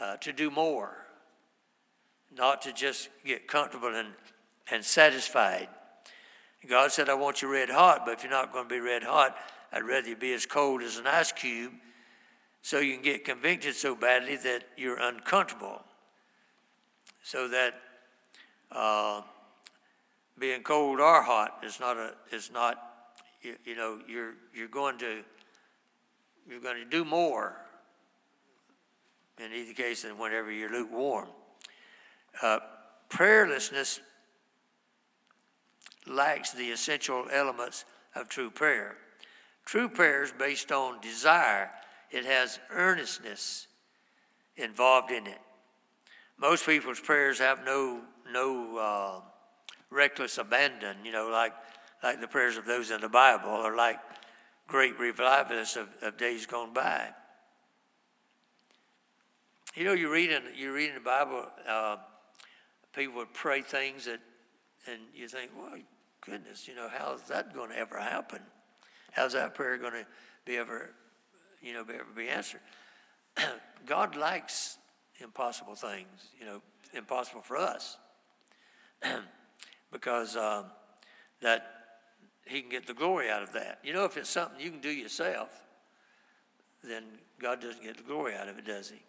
uh, 0.00 0.16
to 0.18 0.32
do 0.32 0.50
more. 0.50 1.06
not 2.36 2.60
to 2.62 2.72
just 2.72 3.08
get 3.24 3.46
comfortable 3.46 3.94
and, 3.94 4.08
and 4.70 4.84
satisfied. 4.84 5.68
God 6.68 6.90
said, 6.92 7.08
I 7.08 7.14
want 7.14 7.42
you 7.42 7.48
red 7.48 7.70
hot, 7.70 8.02
but 8.04 8.14
if 8.14 8.22
you're 8.22 8.32
not 8.32 8.52
going 8.52 8.64
to 8.64 8.74
be 8.74 8.80
red 8.80 9.02
hot, 9.02 9.36
I'd 9.72 9.84
rather 9.84 10.08
you 10.08 10.16
be 10.16 10.32
as 10.34 10.46
cold 10.46 10.82
as 10.82 10.96
an 10.96 11.06
ice 11.06 11.32
cube 11.32 11.72
so 12.62 12.80
you 12.80 12.94
can 12.94 13.02
get 13.02 13.24
convicted 13.24 13.74
so 13.74 13.94
badly 13.94 14.36
that 14.36 14.64
you're 14.76 14.98
uncomfortable. 14.98 15.82
So 17.22 17.48
that 17.48 17.74
uh, 18.72 19.22
being 20.38 20.62
cold 20.62 21.00
or 21.00 21.22
hot 21.22 21.62
is 21.64 21.78
not 21.78 21.96
a 21.96 22.14
is 22.32 22.50
not 22.52 22.76
you, 23.42 23.54
you 23.64 23.76
know 23.76 24.00
you're 24.08 24.34
you're 24.54 24.68
going 24.68 24.98
to 24.98 25.22
you're 26.48 26.60
going 26.60 26.76
to 26.76 26.84
do 26.88 27.04
more 27.04 27.56
in 29.38 29.52
either 29.52 29.74
case 29.74 30.02
than 30.02 30.18
whenever 30.18 30.50
you're 30.50 30.70
lukewarm. 30.70 31.28
Uh, 32.42 32.58
prayerlessness 33.10 34.00
lacks 36.06 36.52
the 36.52 36.70
essential 36.70 37.26
elements 37.32 37.84
of 38.14 38.28
true 38.28 38.50
prayer. 38.50 38.96
True 39.64 39.88
prayer 39.88 40.22
is 40.22 40.32
based 40.32 40.70
on 40.70 41.00
desire, 41.00 41.70
it 42.10 42.24
has 42.24 42.60
earnestness 42.70 43.66
involved 44.56 45.10
in 45.10 45.26
it. 45.26 45.40
Most 46.38 46.64
people's 46.66 47.00
prayers 47.00 47.38
have 47.38 47.64
no, 47.64 48.02
no 48.30 48.78
uh, 48.78 49.20
reckless 49.90 50.38
abandon, 50.38 50.98
you 51.04 51.12
know, 51.12 51.28
like, 51.28 51.52
like 52.02 52.20
the 52.20 52.28
prayers 52.28 52.56
of 52.56 52.64
those 52.64 52.90
in 52.90 53.00
the 53.00 53.08
Bible 53.08 53.50
or 53.50 53.74
like 53.74 53.98
great 54.66 54.98
revivalists 54.98 55.76
of, 55.76 55.88
of 56.02 56.16
days 56.16 56.46
gone 56.46 56.72
by. 56.72 57.08
You 59.74 59.84
know, 59.84 59.92
you 59.92 60.10
read 60.10 60.30
in, 60.30 60.42
you 60.56 60.72
read 60.72 60.88
in 60.88 60.94
the 60.94 61.00
Bible, 61.00 61.46
uh, 61.68 61.96
people 62.94 63.16
would 63.16 63.34
pray 63.34 63.60
things 63.62 64.06
that, 64.06 64.20
and 64.86 65.00
you 65.14 65.28
think, 65.28 65.50
well, 65.56 65.78
goodness, 66.22 66.66
you 66.66 66.74
know, 66.74 66.88
how's 66.90 67.22
that 67.28 67.54
going 67.54 67.70
to 67.70 67.78
ever 67.78 67.98
happen? 67.98 68.40
How's 69.12 69.34
that 69.34 69.54
prayer 69.54 69.76
going 69.76 69.92
to 69.92 70.06
be 70.44 70.56
ever, 70.56 70.90
you 71.60 71.74
know, 71.74 71.84
be 71.84 71.94
ever 71.94 72.04
be 72.16 72.28
answered? 72.28 72.60
God 73.86 74.16
likes 74.16 74.78
impossible 75.20 75.74
things, 75.74 76.30
you 76.38 76.46
know, 76.46 76.62
impossible 76.94 77.42
for 77.42 77.56
us, 77.56 77.98
because 79.92 80.36
um, 80.36 80.66
that 81.42 81.75
He 82.46 82.60
can 82.60 82.70
get 82.70 82.86
the 82.86 82.94
glory 82.94 83.28
out 83.28 83.42
of 83.42 83.52
that. 83.52 83.80
You 83.82 83.92
know, 83.92 84.04
if 84.04 84.16
it's 84.16 84.30
something 84.30 84.60
you 84.60 84.70
can 84.70 84.80
do 84.80 84.90
yourself, 84.90 85.48
then 86.84 87.02
God 87.40 87.60
doesn't 87.60 87.82
get 87.82 87.96
the 87.96 88.04
glory 88.04 88.34
out 88.34 88.48
of 88.48 88.58
it, 88.58 88.64
does 88.64 88.90
He? 88.90 89.02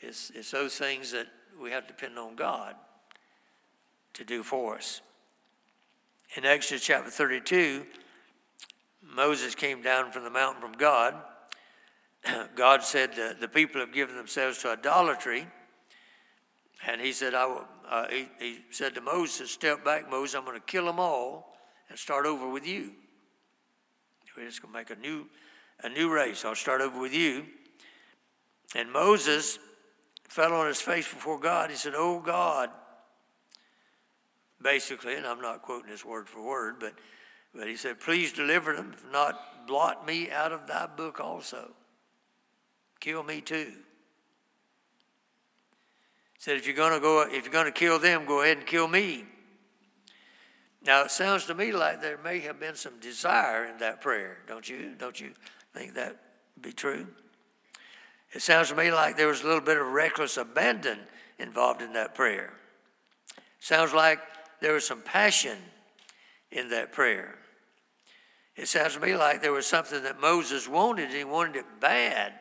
It's, 0.00 0.30
it's 0.34 0.52
those 0.52 0.76
things 0.76 1.10
that 1.10 1.26
we 1.60 1.72
have 1.72 1.86
to 1.88 1.92
depend 1.92 2.16
on 2.16 2.36
God 2.36 2.76
to 4.14 4.24
do 4.24 4.44
for 4.44 4.76
us. 4.76 5.00
In 6.36 6.44
Exodus 6.44 6.84
chapter 6.84 7.10
32, 7.10 7.84
Moses 9.02 9.56
came 9.56 9.82
down 9.82 10.12
from 10.12 10.22
the 10.22 10.30
mountain 10.30 10.62
from 10.62 10.72
God. 10.72 11.14
God 12.54 12.84
said, 12.84 13.18
uh, 13.18 13.32
The 13.40 13.48
people 13.48 13.80
have 13.80 13.92
given 13.92 14.16
themselves 14.16 14.58
to 14.58 14.70
idolatry. 14.70 15.48
And 16.86 17.00
he 17.00 17.10
said, 17.12 17.34
I 17.34 17.46
will, 17.46 17.64
uh, 17.88 18.06
he, 18.08 18.28
he 18.38 18.58
said 18.70 18.94
to 18.94 19.00
Moses, 19.00 19.50
Step 19.50 19.84
back, 19.84 20.08
Moses, 20.08 20.36
I'm 20.36 20.44
going 20.44 20.54
to 20.54 20.64
kill 20.64 20.84
them 20.84 21.00
all 21.00 21.47
and 21.88 21.98
start 21.98 22.26
over 22.26 22.48
with 22.48 22.66
you. 22.66 22.92
We're 24.38 24.46
just 24.46 24.62
going 24.62 24.72
to 24.72 24.78
make 24.78 24.90
a 24.90 25.00
new, 25.00 25.26
a 25.82 25.88
new 25.88 26.12
race. 26.12 26.44
I'll 26.44 26.54
start 26.54 26.80
over 26.80 27.00
with 27.00 27.12
you. 27.12 27.44
And 28.76 28.92
Moses 28.92 29.58
fell 30.28 30.52
on 30.52 30.68
his 30.68 30.80
face 30.80 31.08
before 31.08 31.40
God. 31.40 31.70
He 31.70 31.76
said, 31.76 31.94
Oh 31.96 32.20
God, 32.20 32.70
basically, 34.62 35.16
and 35.16 35.26
I'm 35.26 35.40
not 35.40 35.62
quoting 35.62 35.90
this 35.90 36.04
word 36.04 36.28
for 36.28 36.40
word, 36.40 36.76
but, 36.78 36.94
but 37.52 37.66
he 37.66 37.74
said, 37.74 37.98
Please 37.98 38.32
deliver 38.32 38.76
them, 38.76 38.92
if 38.94 39.04
not, 39.10 39.66
blot 39.66 40.06
me 40.06 40.30
out 40.30 40.52
of 40.52 40.68
thy 40.68 40.86
book 40.86 41.18
also. 41.18 41.72
Kill 43.00 43.24
me 43.24 43.40
too. 43.40 43.72
He 46.34 46.42
said, 46.42 46.56
if 46.56 46.66
you're 46.66 46.76
gonna 46.76 47.00
go, 47.00 47.22
if 47.22 47.44
you're 47.44 47.52
gonna 47.52 47.72
kill 47.72 47.98
them, 47.98 48.24
go 48.24 48.42
ahead 48.42 48.58
and 48.58 48.66
kill 48.66 48.86
me. 48.86 49.24
Now 50.84 51.02
it 51.02 51.10
sounds 51.10 51.46
to 51.46 51.54
me 51.54 51.72
like 51.72 52.00
there 52.00 52.18
may 52.18 52.40
have 52.40 52.60
been 52.60 52.76
some 52.76 52.98
desire 53.00 53.66
in 53.66 53.78
that 53.78 54.00
prayer, 54.00 54.38
don't 54.46 54.68
you? 54.68 54.94
Don't 54.98 55.20
you 55.20 55.32
think 55.74 55.94
that 55.94 56.16
would 56.56 56.62
be 56.62 56.72
true? 56.72 57.06
It 58.32 58.42
sounds 58.42 58.68
to 58.68 58.74
me 58.74 58.92
like 58.92 59.16
there 59.16 59.26
was 59.26 59.42
a 59.42 59.46
little 59.46 59.60
bit 59.60 59.78
of 59.78 59.86
reckless 59.86 60.36
abandon 60.36 60.98
involved 61.38 61.82
in 61.82 61.94
that 61.94 62.14
prayer. 62.14 62.54
Sounds 63.58 63.92
like 63.92 64.20
there 64.60 64.72
was 64.72 64.86
some 64.86 65.00
passion 65.00 65.58
in 66.50 66.68
that 66.70 66.92
prayer. 66.92 67.38
It 68.56 68.68
sounds 68.68 68.94
to 68.94 69.00
me 69.00 69.14
like 69.14 69.40
there 69.40 69.52
was 69.52 69.66
something 69.66 70.02
that 70.02 70.20
Moses 70.20 70.68
wanted, 70.68 71.06
and 71.06 71.14
he 71.14 71.24
wanted 71.24 71.56
it 71.56 71.80
bad. 71.80 72.32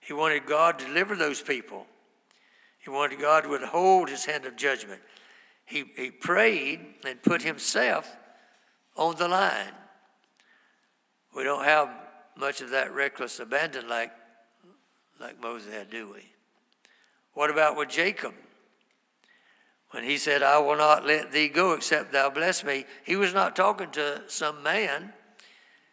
He 0.00 0.12
wanted 0.12 0.44
God 0.44 0.78
to 0.80 0.86
deliver 0.86 1.16
those 1.16 1.40
people. 1.40 1.86
He 2.78 2.90
wanted 2.90 3.20
God 3.20 3.44
to 3.44 3.48
withhold 3.48 4.10
his 4.10 4.26
hand 4.26 4.44
of 4.44 4.56
judgment. 4.56 5.00
He, 5.64 5.84
he 5.96 6.10
prayed 6.10 6.80
and 7.06 7.22
put 7.22 7.42
himself 7.42 8.16
on 8.96 9.16
the 9.16 9.28
line. 9.28 9.72
We 11.34 11.42
don't 11.42 11.64
have 11.64 11.88
much 12.36 12.60
of 12.60 12.70
that 12.70 12.94
reckless 12.94 13.40
abandon 13.40 13.88
like, 13.88 14.12
like 15.20 15.40
Moses 15.40 15.72
had, 15.72 15.90
do 15.90 16.12
we? 16.12 16.24
What 17.32 17.50
about 17.50 17.76
with 17.76 17.88
Jacob? 17.88 18.34
When 19.90 20.04
he 20.04 20.18
said, 20.18 20.42
I 20.42 20.58
will 20.58 20.76
not 20.76 21.06
let 21.06 21.32
thee 21.32 21.48
go 21.48 21.72
except 21.72 22.12
thou 22.12 22.30
bless 22.30 22.64
me, 22.64 22.84
he 23.04 23.16
was 23.16 23.32
not 23.32 23.54
talking 23.54 23.90
to 23.92 24.22
some 24.26 24.62
man. 24.62 25.12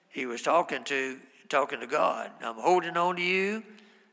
He 0.10 0.26
was 0.26 0.42
talking 0.42 0.84
to 0.86 1.20
talking 1.50 1.82
to 1.82 1.88
God. 1.88 2.32
I'm 2.42 2.56
holding 2.56 2.98
on 2.98 3.18
to 3.18 3.22
you. 3.22 3.64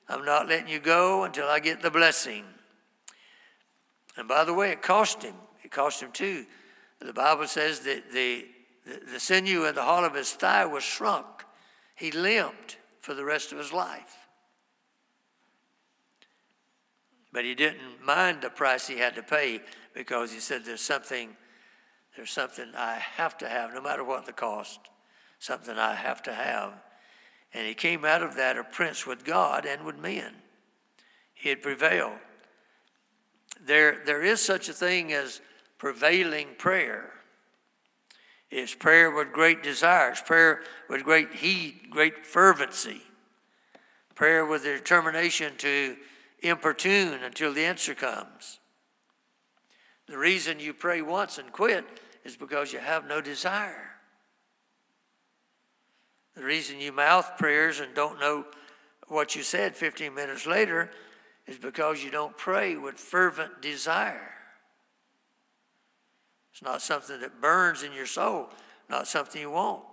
I'm 0.08 0.24
not 0.24 0.48
letting 0.48 0.68
you 0.68 0.80
go 0.80 1.24
until 1.24 1.46
I 1.46 1.60
get 1.60 1.82
the 1.82 1.90
blessing. 1.90 2.44
And 4.16 4.26
by 4.26 4.44
the 4.44 4.52
way, 4.52 4.72
it 4.72 4.82
cost 4.82 5.22
him. 5.22 5.34
It 5.68 5.72
cost 5.72 6.02
him 6.02 6.12
too. 6.12 6.46
The 6.98 7.12
Bible 7.12 7.46
says 7.46 7.80
that 7.80 8.10
the, 8.10 8.46
the, 8.86 9.12
the 9.12 9.20
sinew 9.20 9.66
in 9.66 9.74
the 9.74 9.82
hollow 9.82 10.06
of 10.06 10.14
his 10.14 10.32
thigh 10.32 10.64
was 10.64 10.82
shrunk. 10.82 11.26
He 11.94 12.10
limped 12.10 12.78
for 13.02 13.12
the 13.12 13.22
rest 13.22 13.52
of 13.52 13.58
his 13.58 13.70
life. 13.70 14.16
But 17.34 17.44
he 17.44 17.54
didn't 17.54 18.02
mind 18.02 18.40
the 18.40 18.48
price 18.48 18.86
he 18.86 18.96
had 18.96 19.14
to 19.16 19.22
pay 19.22 19.60
because 19.92 20.32
he 20.32 20.40
said, 20.40 20.64
There's 20.64 20.80
something, 20.80 21.36
there's 22.16 22.30
something 22.30 22.72
I 22.74 22.94
have 22.94 23.36
to 23.38 23.48
have, 23.48 23.74
no 23.74 23.82
matter 23.82 24.02
what 24.02 24.24
the 24.24 24.32
cost, 24.32 24.80
something 25.38 25.76
I 25.76 25.96
have 25.96 26.22
to 26.22 26.32
have. 26.32 26.72
And 27.52 27.66
he 27.66 27.74
came 27.74 28.06
out 28.06 28.22
of 28.22 28.36
that 28.36 28.56
a 28.56 28.64
prince 28.64 29.06
with 29.06 29.22
God 29.22 29.66
and 29.66 29.84
with 29.84 29.98
men. 29.98 30.32
He 31.34 31.50
had 31.50 31.60
prevailed. 31.60 32.20
There, 33.60 34.02
there 34.06 34.22
is 34.22 34.40
such 34.40 34.70
a 34.70 34.72
thing 34.72 35.12
as 35.12 35.42
prevailing 35.78 36.48
prayer. 36.58 37.12
It's 38.50 38.74
prayer 38.74 39.10
with 39.10 39.32
great 39.32 39.62
desires, 39.62 40.20
prayer 40.20 40.62
with 40.88 41.04
great 41.04 41.34
heat, 41.34 41.90
great 41.90 42.26
fervency, 42.26 43.02
prayer 44.14 44.44
with 44.44 44.64
the 44.64 44.70
determination 44.70 45.52
to 45.58 45.96
importune 46.40 47.22
until 47.22 47.52
the 47.52 47.64
answer 47.64 47.94
comes. 47.94 48.58
The 50.06 50.16
reason 50.16 50.60
you 50.60 50.72
pray 50.72 51.02
once 51.02 51.38
and 51.38 51.52
quit 51.52 51.84
is 52.24 52.36
because 52.36 52.72
you 52.72 52.78
have 52.78 53.06
no 53.06 53.20
desire. 53.20 53.90
The 56.34 56.44
reason 56.44 56.80
you 56.80 56.92
mouth 56.92 57.32
prayers 57.36 57.80
and 57.80 57.94
don't 57.94 58.18
know 58.18 58.46
what 59.08 59.36
you 59.36 59.42
said 59.42 59.76
15 59.76 60.14
minutes 60.14 60.46
later 60.46 60.90
is 61.46 61.58
because 61.58 62.02
you 62.02 62.10
don't 62.10 62.36
pray 62.36 62.76
with 62.76 62.94
fervent 62.94 63.60
desire. 63.60 64.37
It's 66.58 66.64
not 66.64 66.82
something 66.82 67.20
that 67.20 67.40
burns 67.40 67.84
in 67.84 67.92
your 67.92 68.04
soul, 68.04 68.48
not 68.90 69.06
something 69.06 69.40
you 69.40 69.52
want. 69.52 69.84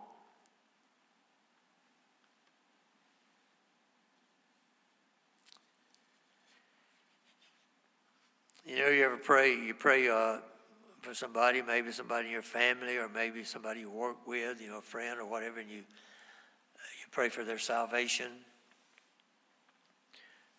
You 8.66 8.80
know, 8.80 8.88
you 8.88 9.06
ever 9.06 9.18
pray, 9.18 9.54
you 9.54 9.76
pray 9.76 10.10
uh, 10.10 10.38
for 11.02 11.14
somebody, 11.14 11.62
maybe 11.62 11.92
somebody 11.92 12.30
in 12.30 12.32
your 12.32 12.42
family 12.42 12.98
or 12.98 13.10
maybe 13.10 13.44
somebody 13.44 13.82
you 13.82 13.92
work 13.92 14.26
with, 14.26 14.60
you 14.60 14.70
know, 14.70 14.80
a 14.80 14.82
friend 14.82 15.20
or 15.20 15.26
whatever, 15.28 15.60
and 15.60 15.70
you, 15.70 15.78
you 15.78 17.08
pray 17.12 17.30
for 17.30 17.44
their 17.44 17.60
salvation. 17.60 18.32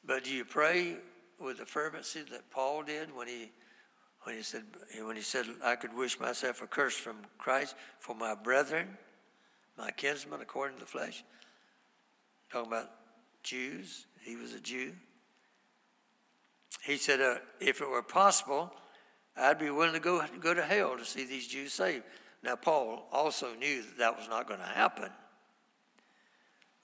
But 0.04 0.22
do 0.22 0.32
you 0.32 0.44
pray 0.44 0.98
with 1.40 1.58
the 1.58 1.66
fervency 1.66 2.22
that 2.30 2.48
Paul 2.52 2.84
did 2.84 3.12
when 3.12 3.26
he 3.26 3.50
when 4.26 4.34
he 4.34 4.42
said, 4.42 4.64
when 5.04 5.14
he 5.14 5.22
said, 5.22 5.46
I 5.62 5.76
could 5.76 5.94
wish 5.94 6.18
myself 6.18 6.60
a 6.60 6.66
curse 6.66 6.96
from 6.96 7.18
Christ 7.38 7.76
for 8.00 8.12
my 8.12 8.34
brethren, 8.34 8.88
my 9.78 9.92
kinsmen 9.92 10.40
according 10.40 10.78
to 10.78 10.80
the 10.80 10.90
flesh. 10.90 11.22
Talking 12.50 12.72
about 12.72 12.90
Jews. 13.44 14.06
He 14.22 14.34
was 14.34 14.52
a 14.52 14.58
Jew. 14.58 14.94
he 16.84 16.96
said, 16.96 17.20
uh, 17.20 17.36
if 17.60 17.80
it 17.80 17.88
were 17.88 18.02
possible, 18.02 18.72
I'd 19.36 19.60
be 19.60 19.70
willing 19.70 19.92
to 19.92 20.00
go, 20.00 20.24
go 20.40 20.54
to 20.54 20.62
hell 20.62 20.98
to 20.98 21.04
see 21.04 21.24
these 21.24 21.46
Jews 21.46 21.72
saved. 21.72 22.02
Now, 22.42 22.56
Paul 22.56 23.06
also 23.12 23.54
knew 23.54 23.82
that 23.82 23.98
that 23.98 24.18
was 24.18 24.28
not 24.28 24.48
going 24.48 24.58
to 24.58 24.66
happen. 24.66 25.10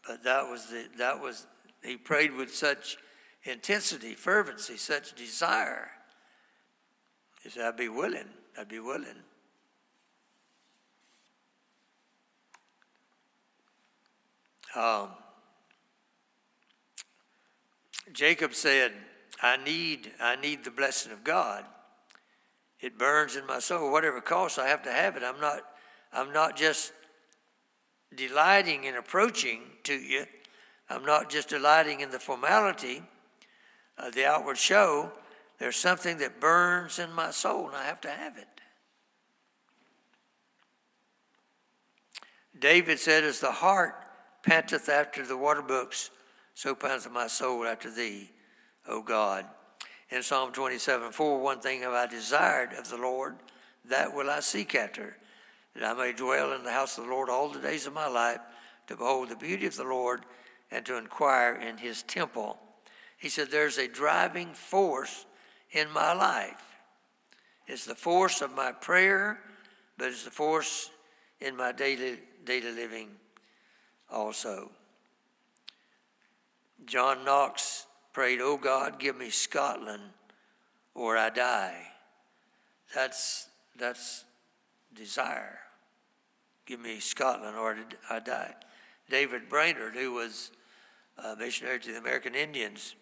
But 0.06 0.22
that 0.22 0.48
was, 0.48 0.66
the, 0.66 0.84
that 0.98 1.20
was, 1.20 1.48
he 1.82 1.96
prayed 1.96 2.34
with 2.34 2.54
such 2.54 2.98
intensity, 3.42 4.14
fervency, 4.14 4.76
such 4.76 5.14
desire. 5.14 5.90
He 7.42 7.50
said, 7.50 7.64
I'd 7.64 7.76
be 7.76 7.88
willing, 7.88 8.28
I'd 8.58 8.68
be 8.68 8.80
willing. 8.80 9.16
Um, 14.74 15.08
Jacob 18.12 18.54
said, 18.54 18.92
I 19.42 19.56
need, 19.56 20.12
I 20.20 20.36
need 20.36 20.64
the 20.64 20.70
blessing 20.70 21.12
of 21.12 21.24
God. 21.24 21.64
It 22.80 22.98
burns 22.98 23.36
in 23.36 23.46
my 23.46 23.58
soul. 23.58 23.92
Whatever 23.92 24.20
costs, 24.20 24.58
I 24.58 24.68
have 24.68 24.82
to 24.84 24.92
have 24.92 25.16
it. 25.16 25.22
I'm 25.22 25.40
not, 25.40 25.62
I'm 26.12 26.32
not 26.32 26.56
just 26.56 26.92
delighting 28.14 28.84
in 28.84 28.96
approaching 28.96 29.62
to 29.84 29.94
you. 29.94 30.26
I'm 30.88 31.04
not 31.04 31.30
just 31.30 31.48
delighting 31.48 32.00
in 32.00 32.10
the 32.10 32.18
formality, 32.18 33.02
of 33.98 34.14
the 34.14 34.26
outward 34.26 34.58
show. 34.58 35.12
There's 35.62 35.76
something 35.76 36.18
that 36.18 36.40
burns 36.40 36.98
in 36.98 37.12
my 37.12 37.30
soul, 37.30 37.68
and 37.68 37.76
I 37.76 37.84
have 37.84 38.00
to 38.00 38.10
have 38.10 38.36
it. 38.36 38.48
David 42.58 42.98
said, 42.98 43.22
As 43.22 43.38
the 43.38 43.52
heart 43.52 43.94
panteth 44.42 44.88
after 44.88 45.24
the 45.24 45.36
water 45.36 45.62
brooks, 45.62 46.10
so 46.54 46.74
panteth 46.74 47.12
my 47.12 47.28
soul 47.28 47.64
after 47.64 47.92
thee, 47.92 48.32
O 48.88 49.02
God. 49.02 49.46
In 50.10 50.24
Psalm 50.24 50.50
27 50.50 51.12
4, 51.12 51.40
one 51.40 51.60
thing 51.60 51.82
have 51.82 51.92
I 51.92 52.08
desired 52.08 52.72
of 52.72 52.90
the 52.90 52.96
Lord, 52.96 53.36
that 53.84 54.12
will 54.12 54.30
I 54.30 54.40
seek 54.40 54.74
after, 54.74 55.16
that 55.76 55.84
I 55.84 55.92
may 55.94 56.12
dwell 56.12 56.54
in 56.54 56.64
the 56.64 56.72
house 56.72 56.98
of 56.98 57.04
the 57.04 57.10
Lord 57.10 57.30
all 57.30 57.50
the 57.50 57.60
days 57.60 57.86
of 57.86 57.92
my 57.92 58.08
life, 58.08 58.40
to 58.88 58.96
behold 58.96 59.28
the 59.28 59.36
beauty 59.36 59.66
of 59.66 59.76
the 59.76 59.84
Lord 59.84 60.22
and 60.72 60.84
to 60.86 60.96
inquire 60.96 61.54
in 61.54 61.78
his 61.78 62.02
temple. 62.02 62.58
He 63.16 63.28
said, 63.28 63.52
There's 63.52 63.78
a 63.78 63.86
driving 63.86 64.54
force 64.54 65.24
in 65.72 65.90
my 65.90 66.12
life. 66.12 66.62
It's 67.66 67.84
the 67.84 67.94
force 67.94 68.42
of 68.42 68.54
my 68.54 68.72
prayer, 68.72 69.40
but 69.98 70.08
it's 70.08 70.24
the 70.24 70.30
force 70.30 70.90
in 71.40 71.56
my 71.56 71.72
daily, 71.72 72.18
daily 72.44 72.72
living 72.72 73.08
also. 74.10 74.70
John 76.84 77.24
Knox 77.24 77.86
prayed, 78.12 78.40
Oh 78.40 78.56
God, 78.56 78.98
give 78.98 79.16
me 79.16 79.30
Scotland 79.30 80.02
or 80.94 81.16
I 81.16 81.30
die. 81.30 81.88
That's, 82.94 83.48
that's 83.78 84.24
desire. 84.94 85.58
Give 86.66 86.80
me 86.80 87.00
Scotland 87.00 87.56
or 87.56 87.76
I 88.10 88.20
die. 88.20 88.54
David 89.08 89.48
Brainerd, 89.48 89.94
who 89.94 90.12
was 90.12 90.50
a 91.18 91.36
missionary 91.36 91.80
to 91.80 91.92
the 91.92 91.98
American 91.98 92.34
Indians, 92.34 92.94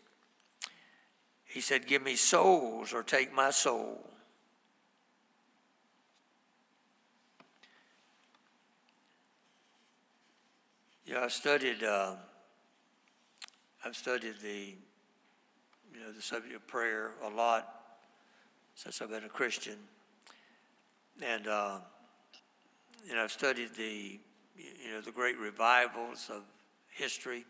he 1.51 1.61
said, 1.61 1.87
Give 1.87 2.03
me 2.03 2.15
souls 2.15 2.93
or 2.93 3.03
take 3.03 3.35
my 3.35 3.51
soul. 3.51 4.07
Yeah, 11.05 11.25
I've 11.25 11.33
studied. 11.33 11.83
Uh, 11.83 12.15
I've 13.85 13.97
studied 13.97 14.35
the, 14.43 14.75
you 15.93 16.01
know, 16.01 16.13
the 16.13 16.23
subject 16.23 16.55
of 16.55 16.67
prayer 16.69 17.15
a 17.25 17.29
lot 17.29 17.69
since 18.77 19.03
I've 19.03 19.11
been 19.11 19.25
a 19.25 19.29
Christian, 19.29 19.77
and 21.21 21.49
uh, 21.49 21.79
know, 23.15 23.25
I've 23.25 23.33
studied 23.33 23.75
the, 23.75 24.21
you 24.57 24.93
know, 24.93 25.01
the 25.01 25.11
great 25.11 25.37
revivals 25.39 26.31
of 26.33 26.43
history. 26.91 27.45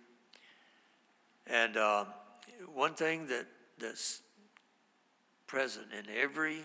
And 1.47 1.77
uh, 1.77 2.07
one 2.73 2.95
thing 2.95 3.27
that 3.27 3.47
that's 3.81 4.23
present 5.47 5.87
in 5.93 6.15
every 6.15 6.59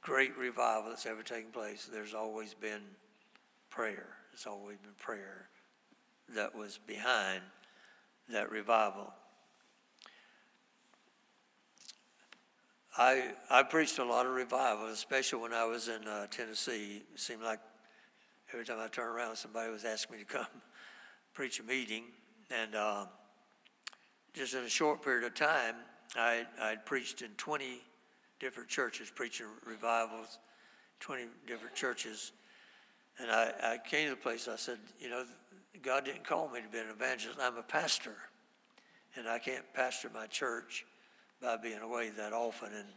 great 0.00 0.36
revival 0.38 0.90
that's 0.90 1.06
ever 1.06 1.22
taken 1.22 1.50
place, 1.50 1.88
there's 1.92 2.14
always 2.14 2.54
been 2.54 2.82
prayer. 3.68 4.06
There's 4.30 4.46
always 4.46 4.78
been 4.78 4.92
prayer 4.98 5.48
that 6.34 6.54
was 6.54 6.78
behind 6.86 7.42
that 8.30 8.50
revival. 8.50 9.12
I, 12.96 13.32
I 13.48 13.62
preached 13.62 13.98
a 13.98 14.04
lot 14.04 14.26
of 14.26 14.32
revival, 14.32 14.86
especially 14.86 15.40
when 15.40 15.52
I 15.52 15.64
was 15.64 15.88
in 15.88 16.06
uh, 16.06 16.26
Tennessee. 16.26 17.02
It 17.12 17.20
seemed 17.20 17.42
like 17.42 17.60
every 18.52 18.64
time 18.64 18.78
I 18.80 18.88
turned 18.88 19.14
around, 19.14 19.36
somebody 19.36 19.70
was 19.70 19.84
asking 19.84 20.16
me 20.16 20.24
to 20.24 20.28
come 20.28 20.46
preach 21.34 21.60
a 21.60 21.62
meeting. 21.62 22.04
And 22.50 22.74
uh, 22.74 23.06
just 24.34 24.54
in 24.54 24.64
a 24.64 24.68
short 24.68 25.02
period 25.02 25.24
of 25.24 25.34
time, 25.34 25.76
I 26.16 26.44
I'd 26.60 26.84
preached 26.84 27.22
in 27.22 27.30
20 27.36 27.80
different 28.40 28.68
churches, 28.68 29.10
preaching 29.14 29.46
revivals, 29.66 30.38
20 31.00 31.24
different 31.46 31.74
churches. 31.74 32.32
And 33.18 33.30
I, 33.30 33.52
I 33.62 33.78
came 33.78 34.04
to 34.04 34.10
the 34.10 34.16
place, 34.16 34.48
I 34.48 34.56
said, 34.56 34.78
you 34.98 35.10
know, 35.10 35.24
God 35.82 36.04
didn't 36.04 36.24
call 36.24 36.48
me 36.48 36.60
to 36.60 36.68
be 36.68 36.78
an 36.78 36.88
evangelist. 36.90 37.38
I'm 37.40 37.56
a 37.56 37.62
pastor. 37.62 38.16
And 39.16 39.28
I 39.28 39.38
can't 39.38 39.64
pastor 39.74 40.10
my 40.12 40.26
church 40.26 40.86
by 41.42 41.56
being 41.56 41.80
away 41.80 42.10
that 42.16 42.32
often. 42.32 42.68
And, 42.74 42.88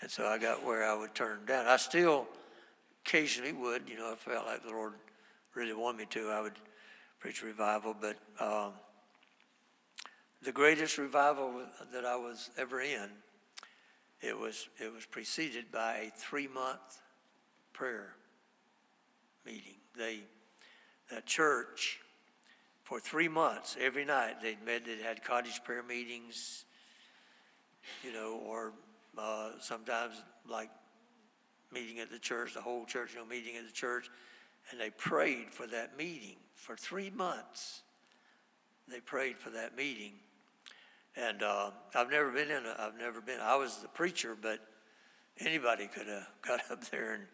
and 0.00 0.10
so 0.10 0.26
I 0.26 0.38
got 0.38 0.64
where 0.64 0.84
I 0.84 0.94
would 0.94 1.14
turn 1.14 1.40
down. 1.46 1.66
I 1.66 1.76
still 1.76 2.26
occasionally 3.04 3.52
would, 3.52 3.88
you 3.88 3.96
know, 3.96 4.12
I 4.12 4.14
felt 4.14 4.46
like 4.46 4.62
the 4.62 4.70
Lord 4.70 4.94
really 5.54 5.72
wanted 5.72 5.98
me 5.98 6.06
to, 6.10 6.28
I 6.30 6.40
would 6.40 6.58
preach 7.20 7.42
revival. 7.42 7.96
But 7.98 8.16
um, 8.40 8.72
the 10.44 10.52
greatest 10.52 10.98
revival 10.98 11.62
that 11.92 12.04
I 12.04 12.16
was 12.16 12.50
ever 12.58 12.80
in, 12.80 13.08
it 14.20 14.38
was, 14.38 14.68
it 14.78 14.92
was 14.92 15.06
preceded 15.06 15.72
by 15.72 15.96
a 15.96 16.10
three 16.10 16.48
month 16.48 17.00
prayer 17.72 18.14
meeting. 19.46 19.76
They, 19.96 20.20
that 21.10 21.26
church 21.26 22.00
for 22.82 23.00
three 23.00 23.28
months, 23.28 23.76
every 23.80 24.04
night, 24.04 24.42
they'd 24.42 24.62
met, 24.64 24.84
they 24.84 25.02
had 25.02 25.24
cottage 25.24 25.64
prayer 25.64 25.82
meetings, 25.82 26.66
you 28.02 28.12
know, 28.12 28.40
or 28.46 28.72
uh, 29.16 29.50
sometimes 29.60 30.14
like 30.48 30.68
meeting 31.72 32.00
at 32.00 32.10
the 32.10 32.18
church, 32.18 32.52
the 32.52 32.60
whole 32.60 32.84
church, 32.84 33.14
you 33.14 33.20
know, 33.20 33.26
meeting 33.26 33.56
at 33.56 33.66
the 33.66 33.72
church, 33.72 34.10
and 34.70 34.80
they 34.80 34.90
prayed 34.90 35.50
for 35.50 35.66
that 35.66 35.96
meeting 35.96 36.36
for 36.52 36.76
three 36.76 37.10
months. 37.10 37.82
They 38.88 39.00
prayed 39.00 39.38
for 39.38 39.50
that 39.50 39.76
meeting. 39.76 40.12
And 41.16 41.42
uh, 41.42 41.70
I've 41.94 42.10
never 42.10 42.30
been 42.30 42.50
in 42.50 42.66
a, 42.66 42.76
I've 42.78 42.98
never 42.98 43.20
been, 43.20 43.40
I 43.40 43.56
was 43.56 43.78
the 43.78 43.88
preacher, 43.88 44.36
but 44.40 44.58
anybody 45.38 45.86
could 45.86 46.08
have 46.08 46.28
got 46.42 46.60
up 46.70 46.84
there 46.90 47.14
and, 47.14 47.24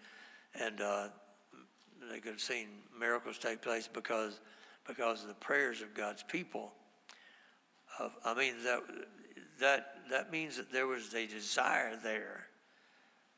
and 0.62 0.80
uh, 0.80 1.08
they 2.10 2.18
could 2.18 2.32
have 2.32 2.40
seen 2.40 2.68
miracles 2.98 3.38
take 3.38 3.62
place 3.62 3.88
because 3.92 4.40
because 4.86 5.22
of 5.22 5.28
the 5.28 5.34
prayers 5.34 5.82
of 5.82 5.94
God's 5.94 6.22
people. 6.22 6.72
Uh, 7.98 8.08
I 8.24 8.34
mean 8.34 8.54
that 8.64 8.80
that 9.60 9.94
that 10.10 10.32
means 10.32 10.56
that 10.56 10.72
there 10.72 10.86
was 10.86 11.14
a 11.14 11.26
desire 11.26 11.96
there 12.02 12.46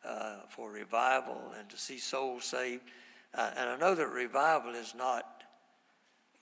uh, 0.04 0.40
for 0.48 0.70
revival 0.70 1.52
and 1.58 1.68
to 1.68 1.76
see 1.76 1.98
souls 1.98 2.44
saved. 2.44 2.82
Uh, 3.34 3.50
and 3.56 3.70
I 3.70 3.76
know 3.76 3.94
that 3.94 4.08
revival 4.08 4.74
is 4.74 4.94
not 4.96 5.44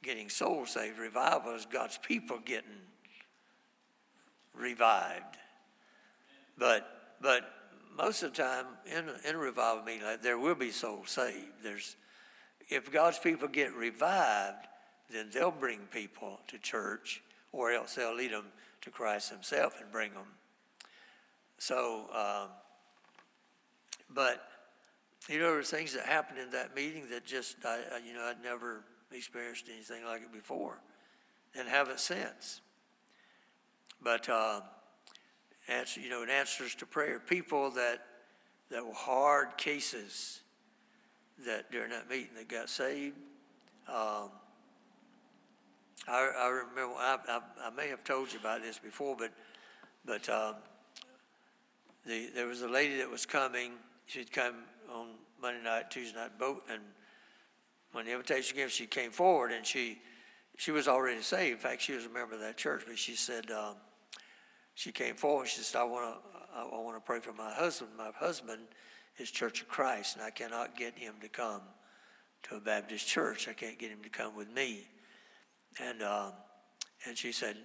getting 0.03 0.29
souls 0.29 0.71
saved. 0.71 0.99
Revival 0.99 1.55
is 1.55 1.67
God's 1.67 1.99
people 1.99 2.39
getting 2.45 2.71
revived. 4.55 5.37
But 6.59 7.17
but 7.21 7.51
most 7.97 8.23
of 8.23 8.35
the 8.35 8.43
time 8.43 8.67
in 8.87 9.09
in 9.29 9.35
a 9.37 9.39
revival 9.39 9.83
meeting, 9.83 10.05
like, 10.05 10.23
there 10.23 10.39
will 10.39 10.55
be 10.55 10.71
souls 10.71 11.11
saved. 11.11 11.63
There's 11.63 11.97
if 12.69 12.91
God's 12.93 13.19
people 13.19 13.49
get 13.49 13.75
revived, 13.75 14.67
then 15.11 15.29
they'll 15.33 15.51
bring 15.51 15.81
people 15.93 16.41
to 16.49 16.59
church, 16.59 17.23
or 17.53 17.73
else 17.73 17.97
they'll 17.97 18.15
lead 18.15 18.33
them 18.33 18.47
to 18.83 18.91
Christ 18.91 19.31
Himself 19.31 19.81
and 19.81 19.91
bring 19.91 20.13
them. 20.15 20.27
So, 21.59 22.07
um, 22.15 22.49
but 24.09 24.47
you 25.29 25.39
know, 25.39 25.47
there 25.47 25.57
were 25.57 25.63
things 25.63 25.93
that 25.95 26.07
happened 26.07 26.39
in 26.39 26.51
that 26.51 26.75
meeting 26.75 27.09
that 27.11 27.25
just, 27.25 27.57
I, 27.65 27.79
you 28.07 28.15
know, 28.15 28.23
I'd 28.23 28.43
never 28.43 28.85
experienced 29.13 29.67
anything 29.73 30.05
like 30.05 30.23
it 30.23 30.33
before, 30.33 30.81
and 31.55 31.69
haven't 31.69 32.01
since. 32.01 32.61
But 34.03 34.29
uh, 34.29 34.61
answer, 35.69 36.01
you 36.01 36.09
know, 36.09 36.23
in 36.23 36.31
answers 36.31 36.75
to 36.77 36.87
prayer, 36.87 37.19
people 37.21 37.71
that 37.73 38.01
that 38.71 38.87
were 38.87 38.95
hard 38.95 39.57
cases 39.57 40.41
that 41.47 41.71
during 41.71 41.91
that 41.91 42.09
meeting 42.09 42.35
that 42.37 42.49
got 42.49 42.69
saved. 42.69 43.17
Um, 43.89 44.31
I, 46.09 46.31
I 46.39 46.49
remember, 46.49 46.95
I, 46.97 47.19
I, 47.29 47.41
I, 47.67 47.71
may 47.71 47.89
have 47.89 48.05
told 48.05 48.33
you 48.33 48.39
about 48.39 48.63
this 48.63 48.79
before, 48.79 49.17
but, 49.19 49.33
but 50.05 50.29
um, 50.29 50.55
the, 52.07 52.29
there 52.35 52.47
was 52.47 52.63
a 52.63 52.69
lady 52.69 52.99
that 52.99 53.11
was 53.11 53.27
coming. 53.27 53.73
She'd 54.07 54.33
come 54.33 54.55
on 54.93 55.09
Monday 55.43 55.63
night, 55.63 55.91
Tuesday 55.91 56.19
night 56.19 56.39
boat, 56.39 56.63
and 56.71 56.81
when 57.93 58.07
the 58.07 58.13
invitation 58.13 58.57
came, 58.57 58.69
she 58.69 58.87
came 58.87 59.11
forward 59.11 59.51
and 59.51 59.67
she, 59.67 59.99
she 60.57 60.71
was 60.71 60.87
already 60.87 61.23
saved. 61.23 61.53
In 61.53 61.59
fact, 61.59 61.83
she 61.83 61.93
was 61.93 62.07
a 62.07 62.09
member 62.09 62.35
of 62.35 62.41
that 62.41 62.57
church, 62.57 62.85
but 62.87 62.99
she 62.99 63.17
said, 63.17 63.51
um, 63.51 63.75
she 64.81 64.93
came 64.93 65.15
forward. 65.15 65.47
She 65.47 65.61
said, 65.61 65.79
I 65.79 65.85
want 65.85 66.15
to, 66.15 66.59
I 66.59 66.65
want 66.65 66.97
to 66.97 67.03
pray 67.03 67.21
for 67.21 67.35
my 67.35 67.53
husband. 67.53 67.91
My 67.99 68.13
husband 68.17 68.63
is 69.19 69.31
Church 69.31 69.61
of 69.61 69.69
Christ, 69.69 70.17
and 70.17 70.25
I 70.25 70.31
cannot 70.31 70.75
get 70.75 70.97
him 70.97 71.17
to 71.21 71.29
come 71.29 71.61
to 72.45 72.57
a 72.57 72.61
Baptist 72.61 73.07
church. 73.07 73.47
I 73.47 73.53
can't 73.53 73.79
get 73.79 73.91
him 73.91 74.03
to 74.03 74.09
come 74.09 74.35
with 74.35 74.51
me. 74.51 74.89
And, 75.85 76.03
um, 76.03 76.33
and 77.07 77.15
she 77.15 77.31
said, 77.31 77.59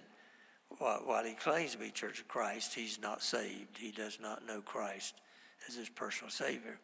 while, 0.76 1.24
he 1.24 1.32
claims 1.32 1.72
to 1.72 1.78
be 1.78 1.88
Church 1.88 2.20
of 2.20 2.28
Christ, 2.28 2.74
he's 2.74 3.00
not 3.00 3.22
saved. 3.22 3.78
He 3.78 3.92
does 3.92 4.18
not 4.20 4.46
know 4.46 4.60
Christ 4.60 5.14
as 5.66 5.74
his 5.74 5.88
personal 5.88 6.30
Savior. 6.30 6.78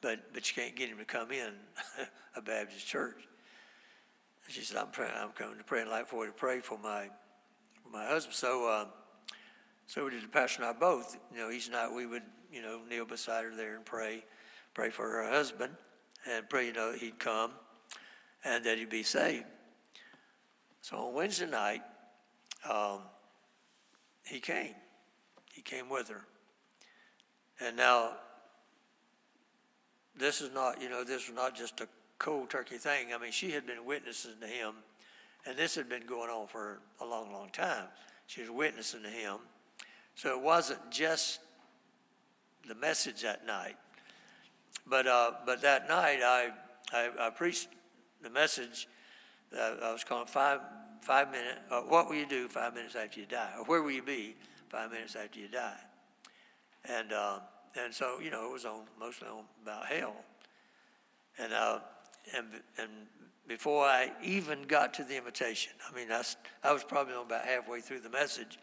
But, 0.00 0.32
but 0.32 0.48
you 0.48 0.60
can't 0.60 0.74
get 0.74 0.88
him 0.88 0.98
to 0.98 1.04
come 1.04 1.30
in 1.30 1.52
a 2.36 2.42
Baptist 2.42 2.84
church. 2.84 3.28
And 4.44 4.52
she 4.52 4.62
said, 4.62 4.76
I'm, 4.76 4.88
praying, 4.88 5.12
I'm 5.16 5.30
coming 5.30 5.58
to 5.58 5.62
pray 5.62 5.82
and 5.82 5.90
like 5.90 6.08
for 6.08 6.24
you 6.24 6.32
to 6.32 6.36
pray 6.36 6.58
for 6.58 6.78
my, 6.82 7.10
my 7.92 8.06
husband. 8.06 8.34
So, 8.34 8.68
uh, 8.68 8.86
so 9.86 10.04
we 10.04 10.10
did 10.10 10.22
the 10.22 10.28
pastor 10.28 10.62
and 10.62 10.70
I 10.70 10.78
both. 10.78 11.16
You 11.32 11.38
know, 11.38 11.50
each 11.50 11.70
night 11.70 11.92
we 11.92 12.06
would, 12.06 12.22
you 12.52 12.62
know, 12.62 12.80
kneel 12.88 13.04
beside 13.04 13.44
her 13.44 13.54
there 13.54 13.76
and 13.76 13.84
pray, 13.84 14.24
pray 14.72 14.90
for 14.90 15.08
her 15.08 15.30
husband, 15.30 15.72
and 16.30 16.48
pray, 16.48 16.66
you 16.66 16.72
know, 16.72 16.92
he'd 16.92 17.18
come 17.18 17.52
and 18.44 18.64
that 18.64 18.78
he'd 18.78 18.90
be 18.90 19.02
saved. 19.02 19.44
So 20.82 20.96
on 20.96 21.14
Wednesday 21.14 21.46
night, 21.46 21.82
um, 22.68 23.00
he 24.26 24.40
came. 24.40 24.74
He 25.52 25.62
came 25.62 25.88
with 25.88 26.08
her. 26.08 26.26
And 27.60 27.76
now, 27.76 28.12
this 30.16 30.40
is 30.40 30.52
not, 30.52 30.80
you 30.82 30.88
know, 30.88 31.04
this 31.04 31.28
was 31.28 31.36
not 31.36 31.54
just 31.54 31.80
a 31.80 31.88
cold 32.18 32.50
turkey 32.50 32.76
thing. 32.76 33.08
I 33.14 33.18
mean, 33.18 33.32
she 33.32 33.50
had 33.50 33.66
been 33.66 33.84
witnessing 33.84 34.32
to 34.40 34.46
him, 34.46 34.74
and 35.46 35.56
this 35.56 35.74
had 35.74 35.88
been 35.88 36.06
going 36.06 36.30
on 36.30 36.46
for 36.46 36.80
a 37.00 37.04
long, 37.04 37.32
long 37.32 37.50
time. 37.50 37.86
She 38.26 38.40
was 38.40 38.50
witnessing 38.50 39.02
to 39.02 39.08
him. 39.08 39.36
So 40.14 40.30
it 40.30 40.40
wasn't 40.40 40.90
just 40.90 41.40
the 42.66 42.74
message 42.74 43.22
that 43.22 43.46
night. 43.46 43.76
But, 44.86 45.06
uh, 45.06 45.32
but 45.46 45.62
that 45.62 45.88
night, 45.88 46.20
I, 46.22 46.50
I, 46.92 47.10
I 47.18 47.30
preached 47.30 47.68
the 48.22 48.30
message. 48.30 48.88
Uh, 49.56 49.74
I 49.82 49.92
was 49.92 50.04
calling 50.04 50.26
five, 50.26 50.60
five 51.00 51.30
minutes. 51.30 51.58
Uh, 51.70 51.80
what 51.82 52.08
will 52.08 52.16
you 52.16 52.26
do 52.26 52.48
five 52.48 52.74
minutes 52.74 52.96
after 52.96 53.20
you 53.20 53.26
die? 53.26 53.50
Or 53.58 53.64
where 53.64 53.82
will 53.82 53.90
you 53.90 54.02
be 54.02 54.36
five 54.68 54.90
minutes 54.90 55.16
after 55.16 55.38
you 55.38 55.48
die? 55.48 55.78
And, 56.84 57.12
uh, 57.12 57.40
and 57.80 57.92
so, 57.92 58.20
you 58.20 58.30
know, 58.30 58.46
it 58.46 58.52
was 58.52 58.64
on 58.64 58.82
mostly 58.98 59.28
on 59.28 59.44
about 59.62 59.86
hell. 59.86 60.16
And, 61.38 61.52
uh, 61.52 61.80
and, 62.36 62.46
and 62.78 62.90
before 63.48 63.84
I 63.84 64.12
even 64.22 64.62
got 64.62 64.94
to 64.94 65.04
the 65.04 65.16
invitation, 65.16 65.72
I 65.90 65.94
mean, 65.94 66.10
I, 66.10 66.22
I 66.62 66.72
was 66.72 66.84
probably 66.84 67.14
on 67.14 67.26
about 67.26 67.44
halfway 67.44 67.80
through 67.80 68.00
the 68.00 68.10
message, 68.10 68.58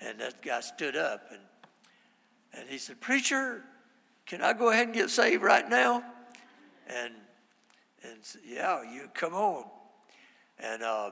and 0.00 0.20
that 0.20 0.42
guy 0.42 0.60
stood 0.60 0.96
up 0.96 1.22
and, 1.30 1.40
and 2.54 2.68
he 2.68 2.78
said, 2.78 3.00
Preacher, 3.00 3.64
can 4.26 4.42
I 4.42 4.52
go 4.52 4.70
ahead 4.70 4.86
and 4.86 4.94
get 4.94 5.10
saved 5.10 5.42
right 5.42 5.68
now? 5.68 6.02
And, 6.86 7.14
and 8.02 8.18
yeah, 8.46 8.82
you 8.82 9.08
come 9.14 9.34
on. 9.34 9.64
And, 10.58 10.82
uh, 10.82 11.10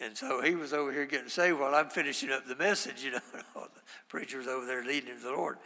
and 0.00 0.16
so 0.16 0.40
he 0.42 0.54
was 0.54 0.72
over 0.72 0.92
here 0.92 1.06
getting 1.06 1.28
saved 1.28 1.58
while 1.58 1.74
I'm 1.74 1.88
finishing 1.88 2.30
up 2.30 2.46
the 2.46 2.56
message, 2.56 3.02
you 3.04 3.10
know. 3.12 3.20
the 3.54 3.80
preacher's 4.08 4.46
over 4.46 4.66
there 4.66 4.82
leading 4.82 5.14
to 5.14 5.22
the 5.22 5.30
Lord. 5.30 5.58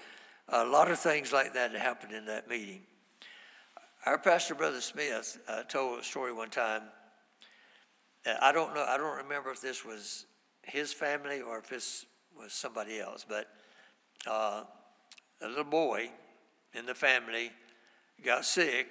A 0.49 0.65
lot 0.65 0.91
of 0.91 0.99
things 0.99 1.33
like 1.33 1.55
that 1.55 1.73
happened 1.75 2.13
in 2.13 2.27
that 2.27 2.49
meeting. 2.49 2.83
Our 4.05 4.19
pastor, 4.19 4.55
Brother 4.55 4.81
Smith, 4.81 5.39
uh, 5.49 5.63
told 5.63 6.01
a 6.01 6.03
story 6.03 6.33
one 6.33 6.51
time. 6.51 6.83
I 8.41 8.53
don't 8.53 8.75
know, 8.75 8.85
I 8.87 8.97
don't 8.97 9.17
remember 9.19 9.51
if 9.51 9.61
this 9.61 9.85
was 9.85 10.27
his 10.67 10.93
family 10.93 11.41
or 11.41 11.59
if 11.59 11.69
this 11.69 12.07
was 12.37 12.53
somebody 12.53 13.01
else, 13.01 13.25
but 13.29 13.49
uh, 14.27 14.63
a 15.43 15.49
little 15.49 15.65
boy 15.65 16.11
in 16.75 16.87
the 16.87 16.95
family 16.95 17.51
got 18.25 18.45
sick 18.45 18.89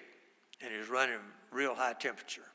and 0.62 0.72
he 0.72 0.78
was 0.78 0.90
running 0.90 1.18
real 1.52 1.76
high 1.76 1.94
temperature. 1.94 2.46